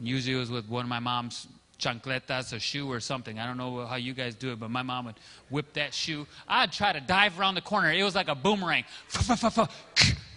Usually 0.00 0.36
it 0.36 0.40
was 0.40 0.50
with 0.50 0.68
one 0.68 0.84
of 0.84 0.88
my 0.88 1.00
mom's 1.00 1.46
chancletas, 1.78 2.52
a 2.52 2.58
shoe 2.58 2.90
or 2.90 3.00
something. 3.00 3.38
I 3.38 3.46
don't 3.46 3.56
know 3.56 3.86
how 3.86 3.96
you 3.96 4.12
guys 4.12 4.34
do 4.34 4.52
it, 4.52 4.60
but 4.60 4.70
my 4.70 4.82
mom 4.82 5.06
would 5.06 5.14
whip 5.48 5.72
that 5.74 5.94
shoe. 5.94 6.26
I'd 6.48 6.72
try 6.72 6.92
to 6.92 7.00
dive 7.00 7.38
around 7.38 7.54
the 7.54 7.60
corner. 7.60 7.92
It 7.92 8.02
was 8.02 8.14
like 8.14 8.28
a 8.28 8.34
boomerang. 8.34 8.84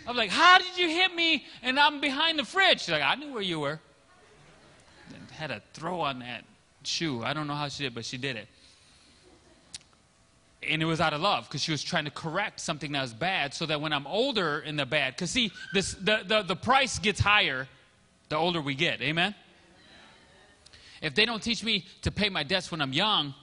I'm 0.08 0.16
like, 0.16 0.30
How 0.30 0.60
did 0.60 0.78
you 0.78 0.88
hit 0.88 1.14
me? 1.16 1.46
And 1.64 1.80
I'm 1.80 2.00
behind 2.00 2.38
the 2.40 2.46
fridge. 2.46 2.82
She's 2.82 2.90
like, 2.90 3.04
I 3.04 3.16
knew 3.16 3.34
where 3.34 3.42
you 3.42 3.60
were. 3.60 3.80
Had 5.32 5.52
a 5.52 5.62
throw 5.74 6.02
on 6.02 6.20
that 6.20 6.44
shoe. 6.84 7.24
I 7.24 7.34
don't 7.34 7.48
know 7.48 7.56
how 7.56 7.68
she 7.68 7.84
did, 7.84 7.96
but 7.96 8.06
she 8.06 8.18
did 8.18 8.36
it. 8.36 8.48
And 10.70 10.80
it 10.80 10.86
was 10.86 11.02
out 11.02 11.14
of 11.14 11.22
love 11.22 11.48
because 11.48 11.62
she 11.62 11.72
was 11.72 11.82
trying 11.82 12.06
to 12.06 12.12
correct 12.12 12.60
something 12.60 12.92
that 12.92 13.02
was 13.02 13.14
bad 13.14 13.56
so 13.56 13.66
that 13.66 13.82
when 13.82 13.94
I'm 13.94 14.06
older 14.06 14.60
in 14.60 14.76
the 14.76 14.86
bad, 14.86 15.16
because 15.16 15.32
see, 15.32 15.52
this, 15.74 15.94
the, 15.96 16.22
the, 16.24 16.44
the 16.44 16.56
price 16.56 17.00
gets 17.00 17.20
higher 17.20 17.68
the 18.30 18.38
older 18.38 18.62
we 18.62 18.76
get. 18.76 19.02
Amen? 19.02 19.36
If 21.02 21.16
they 21.16 21.26
don't 21.26 21.42
teach 21.42 21.64
me 21.64 21.86
to 22.04 22.12
pay 22.12 22.30
my 22.30 22.44
debts 22.44 22.72
when 22.72 22.82
I'm 22.82 22.94
young, 22.94 23.34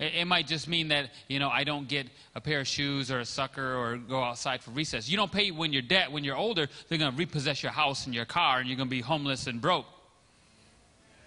it, 0.00 0.26
might 0.26 0.48
just 0.48 0.66
mean 0.66 0.88
that, 0.88 1.10
you 1.28 1.38
know, 1.38 1.48
I 1.48 1.62
don't 1.62 1.86
get 1.86 2.08
a 2.34 2.40
pair 2.40 2.60
of 2.60 2.66
shoes 2.66 3.12
or 3.12 3.20
a 3.20 3.24
sucker 3.24 3.76
or 3.76 3.96
go 3.96 4.22
outside 4.22 4.60
for 4.60 4.72
recess. 4.72 5.08
You 5.08 5.16
don't 5.16 5.30
pay 5.30 5.52
when 5.52 5.72
you're 5.72 5.82
debt, 5.82 6.10
when 6.10 6.24
you're 6.24 6.36
older, 6.36 6.68
they're 6.88 6.98
going 6.98 7.12
to 7.12 7.16
repossess 7.16 7.62
your 7.62 7.70
house 7.70 8.06
and 8.06 8.14
your 8.14 8.24
car 8.24 8.58
and 8.58 8.68
you're 8.68 8.76
going 8.76 8.88
to 8.88 8.94
be 8.94 9.00
homeless 9.00 9.46
and 9.46 9.60
broke. 9.60 9.86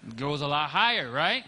It 0.06 0.16
goes 0.16 0.42
a 0.42 0.46
lot 0.46 0.68
higher, 0.68 1.10
right? 1.10 1.44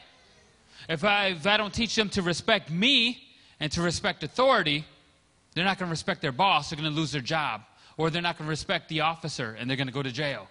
If 0.88 1.04
I, 1.04 1.26
if 1.26 1.46
I 1.46 1.58
don't 1.58 1.74
teach 1.74 1.94
them 1.94 2.08
to 2.10 2.22
respect 2.22 2.70
me 2.70 3.22
and 3.60 3.70
to 3.72 3.82
respect 3.82 4.24
authority, 4.24 4.86
they're 5.54 5.64
not 5.64 5.78
going 5.78 5.88
to 5.88 5.92
respect 5.92 6.22
their 6.22 6.32
boss. 6.32 6.70
They're 6.70 6.78
going 6.78 6.90
to 6.90 6.98
lose 6.98 7.12
their 7.12 7.20
job. 7.20 7.62
Or 7.98 8.08
they're 8.08 8.22
not 8.22 8.38
going 8.38 8.46
to 8.46 8.50
respect 8.50 8.88
the 8.88 9.00
officer 9.00 9.56
and 9.58 9.68
they're 9.68 9.76
going 9.76 9.88
to 9.88 9.92
go 9.92 10.02
to 10.02 10.10
jail. 10.10 10.48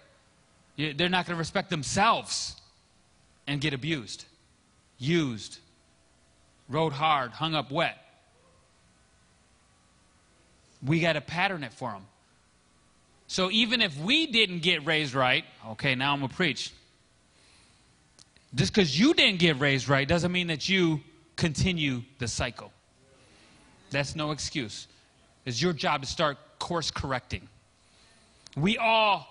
They're 0.76 1.08
not 1.08 1.26
going 1.26 1.34
to 1.34 1.40
respect 1.40 1.68
themselves 1.68 2.59
and 3.50 3.60
get 3.60 3.74
abused, 3.74 4.26
used, 4.96 5.58
rode 6.68 6.92
hard, 6.92 7.32
hung 7.32 7.52
up 7.56 7.72
wet. 7.72 7.98
We 10.86 11.00
got 11.00 11.14
to 11.14 11.20
pattern 11.20 11.64
it 11.64 11.72
for 11.72 11.90
them. 11.90 12.06
So 13.26 13.50
even 13.50 13.80
if 13.80 13.98
we 13.98 14.28
didn't 14.28 14.60
get 14.60 14.86
raised 14.86 15.14
right, 15.14 15.44
okay, 15.70 15.96
now 15.96 16.12
I'm 16.12 16.20
going 16.20 16.30
to 16.30 16.36
preach. 16.36 16.72
Just 18.54 18.72
because 18.72 18.96
you 18.96 19.14
didn't 19.14 19.40
get 19.40 19.58
raised 19.58 19.88
right 19.88 20.06
doesn't 20.06 20.30
mean 20.30 20.46
that 20.46 20.68
you 20.68 21.00
continue 21.34 22.02
the 22.20 22.28
cycle. 22.28 22.72
That's 23.90 24.14
no 24.14 24.30
excuse. 24.30 24.86
It's 25.44 25.60
your 25.60 25.72
job 25.72 26.02
to 26.02 26.06
start 26.06 26.38
course 26.60 26.92
correcting. 26.92 27.48
We 28.56 28.78
all 28.78 29.26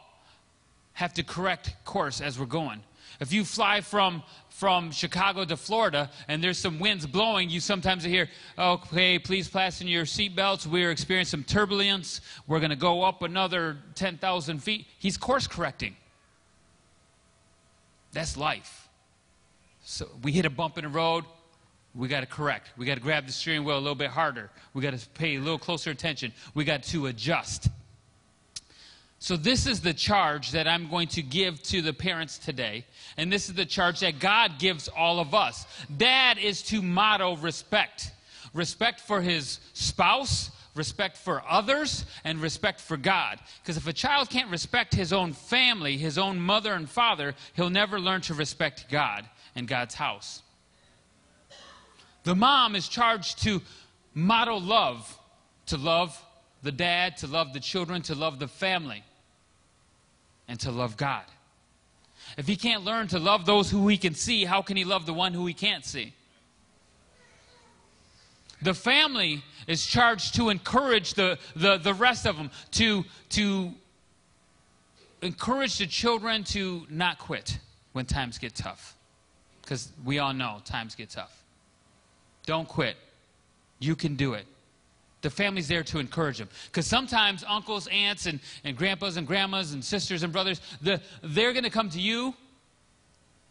have 0.92 1.14
to 1.14 1.24
correct 1.24 1.74
course 1.86 2.20
as 2.20 2.38
we're 2.38 2.48
going. 2.48 2.82
If 3.20 3.34
you 3.34 3.44
fly 3.44 3.82
from, 3.82 4.24
from 4.50 4.92
Chicago 4.92 5.44
to 5.46 5.58
Florida 5.58 6.10
and 6.28 6.44
there's 6.44 6.58
some 6.58 6.80
winds 6.80 7.06
blowing, 7.06 7.50
you 7.50 7.60
sometimes 7.60 8.04
hear, 8.04 8.30
okay, 8.58 9.20
please 9.20 9.48
fasten 9.48 9.88
your 9.88 10.06
seatbelts. 10.06 10.66
We're 10.66 10.92
experiencing 10.92 11.40
some 11.40 11.44
turbulence. 11.44 12.22
We're 12.48 12.60
going 12.60 12.70
to 12.70 12.78
go 12.78 13.04
up 13.04 13.22
another 13.22 13.78
10,000 13.96 14.64
feet. 14.64 14.88
He's 15.00 15.18
course 15.18 15.48
correcting. 15.48 15.98
That's 18.14 18.38
life. 18.38 18.88
So 19.84 20.08
we 20.24 20.32
hit 20.32 20.46
a 20.46 20.50
bump 20.50 20.78
in 20.78 20.84
the 20.84 20.90
road, 20.90 21.26
we 21.96 22.08
got 22.08 22.22
to 22.22 22.26
correct. 22.26 22.70
We 22.78 22.86
got 22.86 22.96
to 22.96 23.02
grab 23.02 23.26
the 23.26 23.32
steering 23.34 23.64
wheel 23.64 23.78
a 23.78 23.80
little 23.80 23.96
bit 23.96 24.12
harder. 24.12 24.50
We 24.74 24.82
got 24.82 24.98
to 24.98 25.10
pay 25.10 25.36
a 25.36 25.40
little 25.40 25.58
closer 25.60 25.92
attention. 25.92 26.32
We 26.54 26.64
got 26.64 26.84
to 26.84 27.08
adjust. 27.08 27.70
So, 29.22 29.36
this 29.36 29.68
is 29.68 29.82
the 29.82 29.94
charge 29.94 30.52
that 30.52 30.66
I'm 30.66 30.90
going 30.90 31.10
to 31.10 31.22
give 31.22 31.62
to 31.64 31.82
the 31.82 31.92
parents 31.92 32.38
today. 32.38 32.86
And 33.18 33.32
this 33.32 33.50
is 33.50 33.56
the 33.56 33.66
charge 33.66 34.00
that 34.00 34.20
God 34.20 34.60
gives 34.60 34.88
all 34.88 35.20
of 35.20 35.36
us. 35.36 35.68
Dad 35.96 36.38
is 36.38 36.62
to 36.64 36.82
model 36.82 37.36
respect 37.38 38.12
respect 38.54 39.02
for 39.02 39.22
his 39.22 39.60
spouse, 39.74 40.50
respect 40.74 41.18
for 41.18 41.44
others, 41.48 42.06
and 42.24 42.42
respect 42.42 42.82
for 42.82 42.98
God. 42.98 43.40
Because 43.62 43.78
if 43.78 43.86
a 43.86 43.94
child 43.94 44.30
can't 44.30 44.50
respect 44.50 44.96
his 44.96 45.14
own 45.14 45.34
family, 45.34 45.98
his 45.98 46.18
own 46.18 46.40
mother 46.40 46.74
and 46.74 46.90
father, 46.90 47.36
he'll 47.54 47.70
never 47.70 48.00
learn 48.00 48.22
to 48.22 48.34
respect 48.34 48.86
God 48.90 49.26
and 49.56 49.68
God's 49.68 49.94
house. 49.94 50.42
The 52.24 52.36
mom 52.36 52.76
is 52.76 52.88
charged 52.88 53.44
to 53.44 53.62
model 54.16 54.60
love, 54.60 55.18
to 55.68 55.78
love 55.78 56.20
the 56.64 56.72
dad, 56.72 57.18
to 57.18 57.28
love 57.28 57.54
the 57.54 57.60
children, 57.60 58.02
to 58.04 58.16
love 58.16 58.40
the 58.40 58.48
family 58.48 59.04
and 60.50 60.60
to 60.60 60.72
love 60.72 60.98
God. 60.98 61.24
If 62.38 62.48
he 62.48 62.58
can't 62.58 62.84
learn 62.84 63.08
to 63.10 63.20
love 63.20 63.46
those 63.46 63.70
who 63.70 63.88
he 63.88 63.98
can 63.98 64.16
see, 64.16 64.44
how 64.44 64.62
can 64.62 64.76
he 64.76 64.84
love 64.84 65.06
the 65.06 65.14
one 65.14 65.34
who 65.34 65.46
he 65.46 65.54
can't 65.54 65.86
see? 65.86 66.14
The 68.62 68.74
family 68.74 69.42
is 69.68 69.86
charged 69.86 70.36
to 70.36 70.50
encourage 70.50 71.14
the, 71.14 71.38
the, 71.56 71.78
the 71.78 71.94
rest 71.94 72.28
of 72.28 72.36
them, 72.36 72.52
to, 72.72 73.06
to 73.30 73.72
encourage 75.22 75.78
the 75.78 75.88
children 75.88 76.44
to 76.46 76.86
not 76.90 77.20
quit 77.20 77.58
when 77.94 78.06
times 78.06 78.38
get 78.38 78.56
tough. 78.56 78.98
Because 79.62 79.92
we 80.04 80.20
all 80.20 80.34
know 80.34 80.62
times 80.66 80.96
get 80.96 81.10
tough. 81.10 81.44
Don't 82.46 82.68
quit. 82.68 82.98
You 83.80 83.96
can 83.96 84.16
do 84.16 84.34
it 84.34 84.46
the 85.22 85.30
family's 85.30 85.68
there 85.68 85.84
to 85.84 86.00
encourage 86.00 86.38
them. 86.38 86.50
Because 86.68 86.88
sometimes 86.88 87.44
uncles, 87.48 87.88
aunts, 87.88 88.26
and, 88.26 88.40
and 88.64 88.78
grandpas 88.78 89.18
and 89.18 89.28
grandmas 89.28 89.74
and 89.74 89.84
sisters 89.84 90.24
and 90.24 90.32
brothers, 90.32 90.62
the, 90.82 91.02
they're 91.22 91.52
going 91.54 91.64
to 91.64 91.70
come 91.70 91.90
to 91.90 92.00
you 92.00 92.34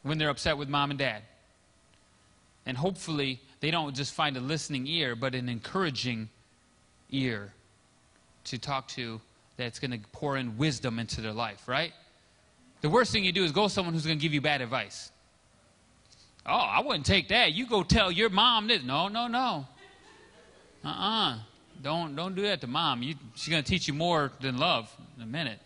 when 0.02 0.18
they're 0.18 0.30
upset 0.30 0.56
with 0.56 0.68
mom 0.68 0.90
and 0.90 0.98
dad. 0.98 1.22
And 2.66 2.76
hopefully, 2.76 3.40
they 3.60 3.70
don't 3.70 3.94
just 3.94 4.14
find 4.14 4.36
a 4.36 4.40
listening 4.40 4.86
ear, 4.86 5.16
but 5.16 5.34
an 5.34 5.48
encouraging 5.48 6.28
ear 7.10 7.52
to 8.44 8.58
talk 8.58 8.88
to 8.88 9.20
that's 9.56 9.78
going 9.78 9.90
to 9.90 9.98
pour 10.12 10.36
in 10.36 10.56
wisdom 10.56 10.98
into 10.98 11.20
their 11.20 11.32
life, 11.32 11.66
right? 11.66 11.92
The 12.80 12.88
worst 12.88 13.12
thing 13.12 13.24
you 13.24 13.32
do 13.32 13.44
is 13.44 13.52
go 13.52 13.64
to 13.64 13.70
someone 13.70 13.92
who's 13.92 14.06
going 14.06 14.18
to 14.18 14.22
give 14.22 14.32
you 14.32 14.40
bad 14.40 14.60
advice. 14.60 15.10
Oh, 16.46 16.52
I 16.52 16.80
wouldn't 16.80 17.04
take 17.04 17.28
that. 17.28 17.52
You 17.52 17.66
go 17.66 17.82
tell 17.82 18.10
your 18.10 18.30
mom 18.30 18.68
this. 18.68 18.82
No, 18.82 19.08
no, 19.08 19.26
no. 19.26 19.66
Uh 20.84 20.88
uh-uh. 20.88 21.34
uh 21.34 21.38
don't, 21.82 22.16
don't 22.16 22.34
do 22.34 22.42
that 22.42 22.60
to 22.62 22.66
mom. 22.66 23.02
You, 23.02 23.14
she's 23.34 23.50
going 23.50 23.62
to 23.62 23.68
teach 23.68 23.88
you 23.88 23.94
more 23.94 24.32
than 24.40 24.58
love 24.58 24.94
in 25.16 25.22
a 25.22 25.26
minute. 25.26 25.60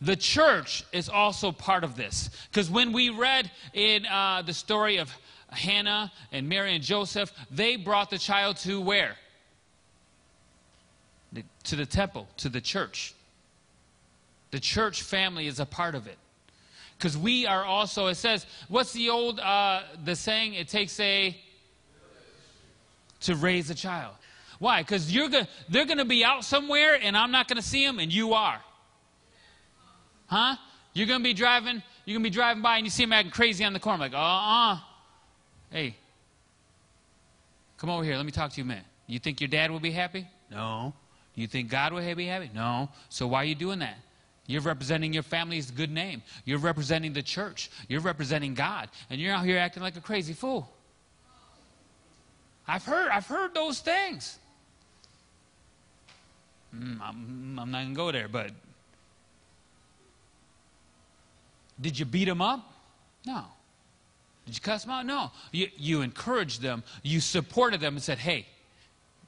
The 0.00 0.16
church 0.16 0.84
is 0.92 1.08
also 1.08 1.52
part 1.52 1.82
of 1.82 1.96
this. 1.96 2.30
Because 2.50 2.70
when 2.70 2.92
we 2.92 3.08
read 3.10 3.50
in 3.72 4.04
uh, 4.06 4.42
the 4.42 4.52
story 4.52 4.98
of 4.98 5.10
Hannah 5.50 6.12
and 6.32 6.48
Mary 6.48 6.74
and 6.74 6.84
Joseph, 6.84 7.32
they 7.50 7.76
brought 7.76 8.10
the 8.10 8.18
child 8.18 8.56
to 8.58 8.80
where? 8.80 9.16
The, 11.32 11.44
to 11.64 11.76
the 11.76 11.86
temple, 11.86 12.28
to 12.38 12.48
the 12.48 12.60
church. 12.60 13.14
The 14.50 14.60
church 14.60 15.02
family 15.02 15.46
is 15.46 15.60
a 15.60 15.66
part 15.66 15.94
of 15.94 16.06
it. 16.06 16.18
Because 16.98 17.16
we 17.16 17.46
are 17.46 17.64
also, 17.64 18.06
it 18.06 18.14
says, 18.14 18.46
what's 18.68 18.92
the 18.92 19.10
old, 19.10 19.38
uh, 19.40 19.82
the 20.04 20.16
saying? 20.16 20.54
It 20.54 20.68
takes 20.68 20.98
a, 21.00 21.36
to 23.20 23.34
raise 23.34 23.70
a 23.70 23.74
child. 23.74 24.14
Why? 24.58 24.82
Because 24.82 25.12
you're 25.12 25.28
going 25.28 25.46
they're 25.68 25.84
going 25.84 25.98
to 25.98 26.04
be 26.04 26.24
out 26.24 26.44
somewhere 26.44 26.98
and 27.00 27.16
I'm 27.16 27.30
not 27.30 27.48
going 27.48 27.56
to 27.56 27.66
see 27.66 27.84
them 27.84 27.98
and 27.98 28.12
you 28.12 28.34
are. 28.34 28.60
Huh? 30.26 30.56
You're 30.92 31.06
going 31.06 31.20
to 31.20 31.24
be 31.24 31.34
driving, 31.34 31.82
you're 32.04 32.14
going 32.14 32.24
to 32.24 32.30
be 32.30 32.34
driving 32.34 32.62
by 32.62 32.76
and 32.76 32.86
you 32.86 32.90
see 32.90 33.04
them 33.04 33.12
acting 33.12 33.30
crazy 33.30 33.64
on 33.64 33.72
the 33.72 33.80
corner. 33.80 34.00
like, 34.00 34.14
uh-uh. 34.14 34.78
Hey, 35.70 35.96
come 37.76 37.90
over 37.90 38.02
here. 38.02 38.16
Let 38.16 38.24
me 38.24 38.32
talk 38.32 38.50
to 38.52 38.56
you 38.56 38.64
a 38.64 38.66
minute. 38.66 38.84
You 39.06 39.18
think 39.18 39.40
your 39.40 39.48
dad 39.48 39.70
will 39.70 39.80
be 39.80 39.90
happy? 39.90 40.26
No. 40.50 40.94
You 41.34 41.46
think 41.46 41.68
God 41.68 41.92
will 41.92 42.14
be 42.14 42.26
happy? 42.26 42.50
No. 42.54 42.88
So 43.08 43.26
why 43.26 43.42
are 43.42 43.44
you 43.44 43.54
doing 43.54 43.80
that? 43.80 43.98
You're 44.46 44.62
representing 44.62 45.12
your 45.12 45.22
family's 45.22 45.70
good 45.70 45.90
name. 45.90 46.22
You're 46.44 46.58
representing 46.58 47.12
the 47.12 47.22
church. 47.22 47.70
You're 47.88 48.00
representing 48.00 48.54
God. 48.54 48.88
And 49.10 49.20
you're 49.20 49.34
out 49.34 49.44
here 49.44 49.58
acting 49.58 49.82
like 49.82 49.96
a 49.96 50.00
crazy 50.00 50.32
fool. 50.32 50.70
I've 52.66 52.84
heard, 52.84 53.08
I've 53.10 53.26
heard 53.26 53.54
those 53.54 53.80
things. 53.80 54.38
Mm, 56.76 57.00
I'm, 57.00 57.58
I'm 57.58 57.70
not 57.70 57.82
going 57.82 57.88
to 57.88 57.96
go 57.96 58.12
there, 58.12 58.28
but 58.28 58.50
did 61.80 61.98
you 61.98 62.04
beat 62.04 62.26
them 62.26 62.42
up? 62.42 62.72
No. 63.26 63.44
Did 64.46 64.54
you 64.54 64.60
cuss 64.60 64.84
them 64.84 64.92
out? 64.92 65.06
No. 65.06 65.30
You, 65.52 65.68
you 65.76 66.02
encouraged 66.02 66.62
them, 66.62 66.82
you 67.02 67.20
supported 67.20 67.80
them, 67.80 67.94
and 67.94 68.02
said, 68.02 68.18
hey, 68.18 68.46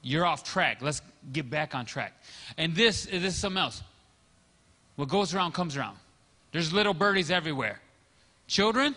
you're 0.01 0.25
off 0.25 0.43
track. 0.43 0.81
Let's 0.81 1.01
get 1.33 1.49
back 1.49 1.75
on 1.75 1.85
track. 1.85 2.13
And 2.57 2.75
this, 2.75 3.05
this 3.05 3.23
is 3.23 3.35
something 3.35 3.61
else. 3.61 3.81
What 4.95 5.09
goes 5.09 5.33
around 5.33 5.53
comes 5.53 5.75
around. 5.75 5.97
There's 6.51 6.73
little 6.73 6.93
birdies 6.93 7.31
everywhere. 7.31 7.79
Children, 8.47 8.95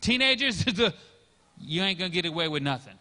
teenagers, 0.00 0.64
you 1.60 1.82
ain't 1.82 1.98
going 1.98 2.10
to 2.10 2.14
get 2.14 2.26
away 2.26 2.48
with 2.48 2.62
nothing. 2.62 2.94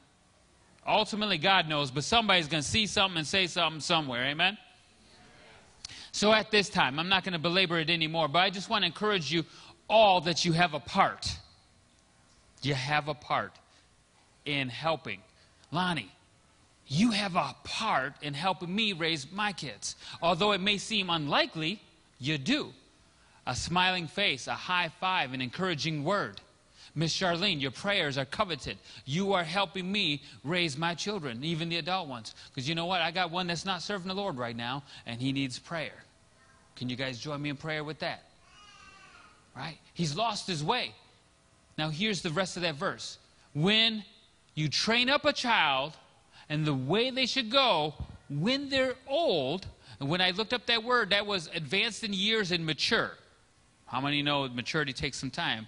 Ultimately, 0.85 1.37
God 1.37 1.69
knows, 1.69 1.91
but 1.91 2.03
somebody's 2.03 2.47
going 2.47 2.61
to 2.61 2.69
see 2.69 2.87
something 2.87 3.17
and 3.17 3.27
say 3.27 3.47
something 3.47 3.79
somewhere. 3.79 4.25
Amen? 4.25 4.57
So 6.13 6.31
at 6.31 6.51
this 6.51 6.69
time, 6.69 6.99
I'm 6.99 7.09
not 7.09 7.23
going 7.23 7.33
to 7.33 7.39
belabor 7.39 7.79
it 7.79 7.89
anymore, 7.89 8.27
but 8.27 8.39
I 8.39 8.51
just 8.51 8.69
want 8.69 8.83
to 8.83 8.85
encourage 8.85 9.31
you 9.31 9.43
all 9.89 10.21
that 10.21 10.45
you 10.45 10.51
have 10.51 10.75
a 10.75 10.79
part. 10.79 11.35
You 12.61 12.75
have 12.75 13.07
a 13.07 13.15
part 13.15 13.51
in 14.45 14.69
helping. 14.69 15.21
Lonnie, 15.71 16.11
you 16.87 17.09
have 17.09 17.35
a 17.35 17.55
part 17.63 18.13
in 18.21 18.35
helping 18.35 18.73
me 18.73 18.93
raise 18.93 19.31
my 19.31 19.51
kids. 19.53 19.95
Although 20.21 20.51
it 20.51 20.61
may 20.61 20.77
seem 20.77 21.09
unlikely, 21.09 21.81
you 22.19 22.37
do. 22.37 22.73
A 23.47 23.55
smiling 23.55 24.05
face, 24.05 24.45
a 24.45 24.53
high 24.53 24.91
five, 24.99 25.33
an 25.33 25.41
encouraging 25.41 26.03
word. 26.03 26.39
Miss 26.95 27.15
Charlene, 27.17 27.59
your 27.59 27.71
prayers 27.71 28.17
are 28.17 28.25
coveted. 28.25 28.77
You 29.05 29.33
are 29.33 29.43
helping 29.43 29.91
me 29.91 30.21
raise 30.43 30.77
my 30.77 30.93
children, 30.93 31.43
even 31.43 31.69
the 31.69 31.77
adult 31.77 32.07
ones. 32.07 32.35
Because 32.49 32.69
you 32.69 32.75
know 32.75 32.85
what? 32.85 33.01
I 33.01 33.09
got 33.09 33.31
one 33.31 33.47
that's 33.47 33.65
not 33.65 33.81
serving 33.81 34.07
the 34.07 34.13
Lord 34.13 34.37
right 34.37 34.55
now, 34.55 34.83
and 35.07 35.19
he 35.19 35.31
needs 35.31 35.57
prayer. 35.57 36.03
Can 36.75 36.89
you 36.89 36.95
guys 36.95 37.17
join 37.17 37.41
me 37.41 37.49
in 37.49 37.57
prayer 37.57 37.83
with 37.83 37.99
that? 37.99 38.23
Right? 39.55 39.77
He's 39.93 40.15
lost 40.15 40.45
his 40.45 40.63
way. 40.63 40.93
Now, 41.77 41.89
here's 41.89 42.21
the 42.21 42.29
rest 42.29 42.57
of 42.57 42.63
that 42.63 42.75
verse. 42.75 43.17
When 43.53 44.03
you 44.53 44.69
train 44.69 45.09
up 45.09 45.25
a 45.25 45.33
child 45.33 45.93
and 46.49 46.65
the 46.65 46.73
way 46.73 47.09
they 47.09 47.25
should 47.25 47.49
go, 47.49 47.95
when 48.29 48.69
they're 48.69 48.95
old, 49.07 49.65
and 49.99 50.09
when 50.09 50.21
I 50.21 50.31
looked 50.31 50.53
up 50.53 50.67
that 50.67 50.83
word, 50.83 51.09
that 51.09 51.25
was 51.25 51.49
advanced 51.55 52.03
in 52.03 52.13
years 52.13 52.51
and 52.51 52.65
mature. 52.65 53.11
How 53.85 54.01
many 54.01 54.21
know 54.21 54.47
maturity 54.49 54.93
takes 54.93 55.17
some 55.17 55.31
time? 55.31 55.67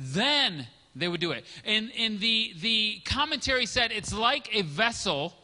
Then 0.00 0.66
they 0.96 1.06
would 1.06 1.20
do 1.20 1.32
it. 1.32 1.44
And, 1.64 1.92
and 1.96 2.18
the, 2.18 2.54
the 2.60 3.00
commentary 3.04 3.66
said 3.66 3.92
it's 3.92 4.14
like 4.14 4.48
a 4.56 4.62
vessel 4.62 5.34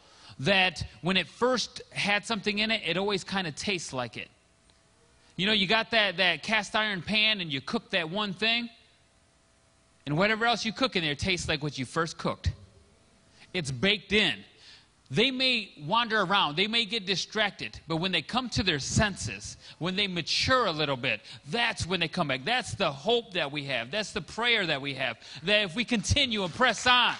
that 0.41 0.83
when 1.03 1.17
it 1.17 1.29
first 1.29 1.83
had 1.93 2.25
something 2.25 2.59
in 2.59 2.71
it, 2.71 2.81
it 2.85 2.97
always 2.97 3.23
kind 3.23 3.47
of 3.47 3.55
tastes 3.55 3.93
like 3.93 4.17
it. 4.17 4.29
You 5.37 5.47
know, 5.47 5.53
you 5.53 5.67
got 5.67 5.91
that, 5.91 6.17
that 6.17 6.43
cast 6.43 6.75
iron 6.75 7.03
pan 7.03 7.43
and 7.43 7.53
you 7.53 7.61
cook 7.61 7.91
that 7.91 8.09
one 8.09 8.33
thing, 8.33 8.71
and 10.07 10.17
whatever 10.17 10.47
else 10.47 10.65
you 10.65 10.73
cook 10.73 10.97
in 10.97 11.05
there 11.05 11.15
tastes 11.15 11.49
like 11.49 11.63
what 11.63 11.79
you 11.79 11.85
first 11.85 12.17
cooked. 12.17 12.53
It's 13.53 13.71
baked 13.71 14.13
in. 14.13 14.35
They 15.11 15.31
may 15.31 15.71
wander 15.87 16.21
around, 16.21 16.57
they 16.57 16.67
may 16.67 16.85
get 16.85 17.07
distracted, 17.07 17.79
but 17.87 17.99
when 17.99 18.11
they 18.11 18.23
come 18.23 18.49
to 18.51 18.65
their 18.65 18.81
senses, 18.81 19.57
when 19.79 19.95
they 19.95 20.09
mature 20.09 20.67
a 20.67 20.73
little 20.73 20.97
bit, 20.97 21.21
that's 21.49 21.87
when 21.87 22.01
they 22.01 22.09
come 22.09 22.29
back. 22.29 22.45
That's 22.45 22.75
the 22.75 22.91
hope 22.91 23.35
that 23.35 23.53
we 23.53 23.65
have. 23.65 23.93
That's 23.93 24.11
the 24.11 24.21
prayer 24.21 24.67
that 24.67 24.81
we 24.81 24.95
have. 24.95 25.19
That 25.45 25.63
if 25.63 25.77
we 25.77 25.85
continue 25.85 26.43
and 26.43 26.53
press 26.53 26.89
on, 26.89 27.15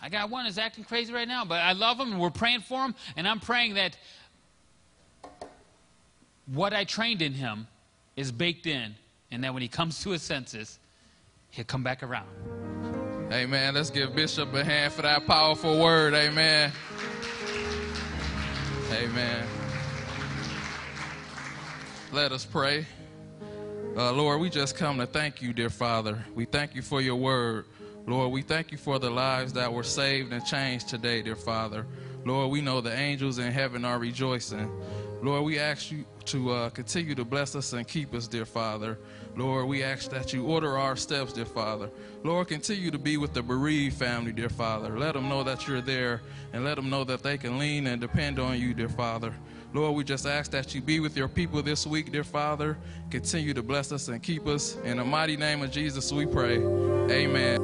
I 0.00 0.10
got 0.10 0.30
one 0.30 0.44
that's 0.44 0.58
acting 0.58 0.84
crazy 0.84 1.12
right 1.12 1.26
now, 1.26 1.44
but 1.44 1.60
I 1.60 1.72
love 1.72 1.98
him 1.98 2.12
and 2.12 2.20
we're 2.20 2.30
praying 2.30 2.60
for 2.60 2.84
him, 2.84 2.94
and 3.16 3.26
I'm 3.26 3.40
praying 3.40 3.74
that 3.74 3.96
what 6.46 6.72
I 6.72 6.84
trained 6.84 7.20
in 7.20 7.32
him 7.32 7.66
is 8.14 8.30
baked 8.30 8.66
in, 8.66 8.94
and 9.32 9.42
that 9.42 9.52
when 9.52 9.62
he 9.62 9.68
comes 9.68 10.02
to 10.04 10.10
his 10.10 10.22
senses, 10.22 10.78
he'll 11.54 11.64
come 11.64 11.82
back 11.82 12.02
around. 12.02 12.28
Amen. 13.32 13.74
Let's 13.74 13.90
give 13.90 14.14
Bishop 14.14 14.52
a 14.54 14.64
hand 14.64 14.92
for 14.92 15.02
that 15.02 15.26
powerful 15.26 15.80
word. 15.80 16.14
Amen. 16.14 16.72
Amen. 18.92 19.46
Let 22.12 22.32
us 22.32 22.44
pray. 22.44 22.86
Uh, 23.96 24.12
Lord, 24.12 24.40
we 24.40 24.50
just 24.50 24.76
come 24.76 24.98
to 24.98 25.06
thank 25.06 25.40
you, 25.40 25.52
dear 25.52 25.70
Father. 25.70 26.24
We 26.34 26.44
thank 26.44 26.74
you 26.74 26.82
for 26.82 27.00
your 27.00 27.16
word. 27.16 27.66
Lord, 28.06 28.32
we 28.32 28.42
thank 28.42 28.72
you 28.72 28.78
for 28.78 28.98
the 28.98 29.10
lives 29.10 29.52
that 29.54 29.72
were 29.72 29.82
saved 29.82 30.32
and 30.32 30.44
changed 30.44 30.88
today, 30.88 31.22
dear 31.22 31.36
Father. 31.36 31.86
Lord, 32.24 32.50
we 32.50 32.60
know 32.60 32.80
the 32.80 32.92
angels 32.92 33.38
in 33.38 33.52
heaven 33.52 33.84
are 33.84 33.98
rejoicing. 33.98 34.70
Lord, 35.22 35.44
we 35.44 35.58
ask 35.58 35.90
you 35.90 36.04
to 36.26 36.50
uh, 36.50 36.70
continue 36.70 37.14
to 37.14 37.24
bless 37.24 37.54
us 37.54 37.72
and 37.72 37.86
keep 37.86 38.14
us, 38.14 38.28
dear 38.28 38.44
Father. 38.44 38.98
Lord, 39.36 39.66
we 39.66 39.82
ask 39.82 40.10
that 40.10 40.32
you 40.32 40.46
order 40.46 40.78
our 40.78 40.96
steps, 40.96 41.32
dear 41.32 41.44
Father. 41.44 41.90
Lord, 42.22 42.48
continue 42.48 42.90
to 42.90 42.98
be 42.98 43.16
with 43.16 43.34
the 43.34 43.42
bereaved 43.42 43.96
family, 43.96 44.32
dear 44.32 44.48
Father. 44.48 44.98
Let 44.98 45.14
them 45.14 45.28
know 45.28 45.42
that 45.42 45.66
you're 45.66 45.80
there 45.80 46.22
and 46.52 46.64
let 46.64 46.76
them 46.76 46.88
know 46.88 47.04
that 47.04 47.22
they 47.22 47.36
can 47.36 47.58
lean 47.58 47.86
and 47.86 48.00
depend 48.00 48.38
on 48.38 48.60
you, 48.60 48.74
dear 48.74 48.88
Father. 48.88 49.34
Lord, 49.72 49.96
we 49.96 50.04
just 50.04 50.24
ask 50.24 50.52
that 50.52 50.72
you 50.72 50.80
be 50.80 51.00
with 51.00 51.16
your 51.16 51.26
people 51.26 51.60
this 51.60 51.84
week, 51.84 52.12
dear 52.12 52.22
Father. 52.22 52.78
Continue 53.10 53.54
to 53.54 53.62
bless 53.62 53.90
us 53.90 54.06
and 54.06 54.22
keep 54.22 54.46
us. 54.46 54.76
In 54.84 54.98
the 54.98 55.04
mighty 55.04 55.36
name 55.36 55.62
of 55.62 55.72
Jesus, 55.72 56.12
we 56.12 56.26
pray. 56.26 56.58
Amen. 57.10 57.60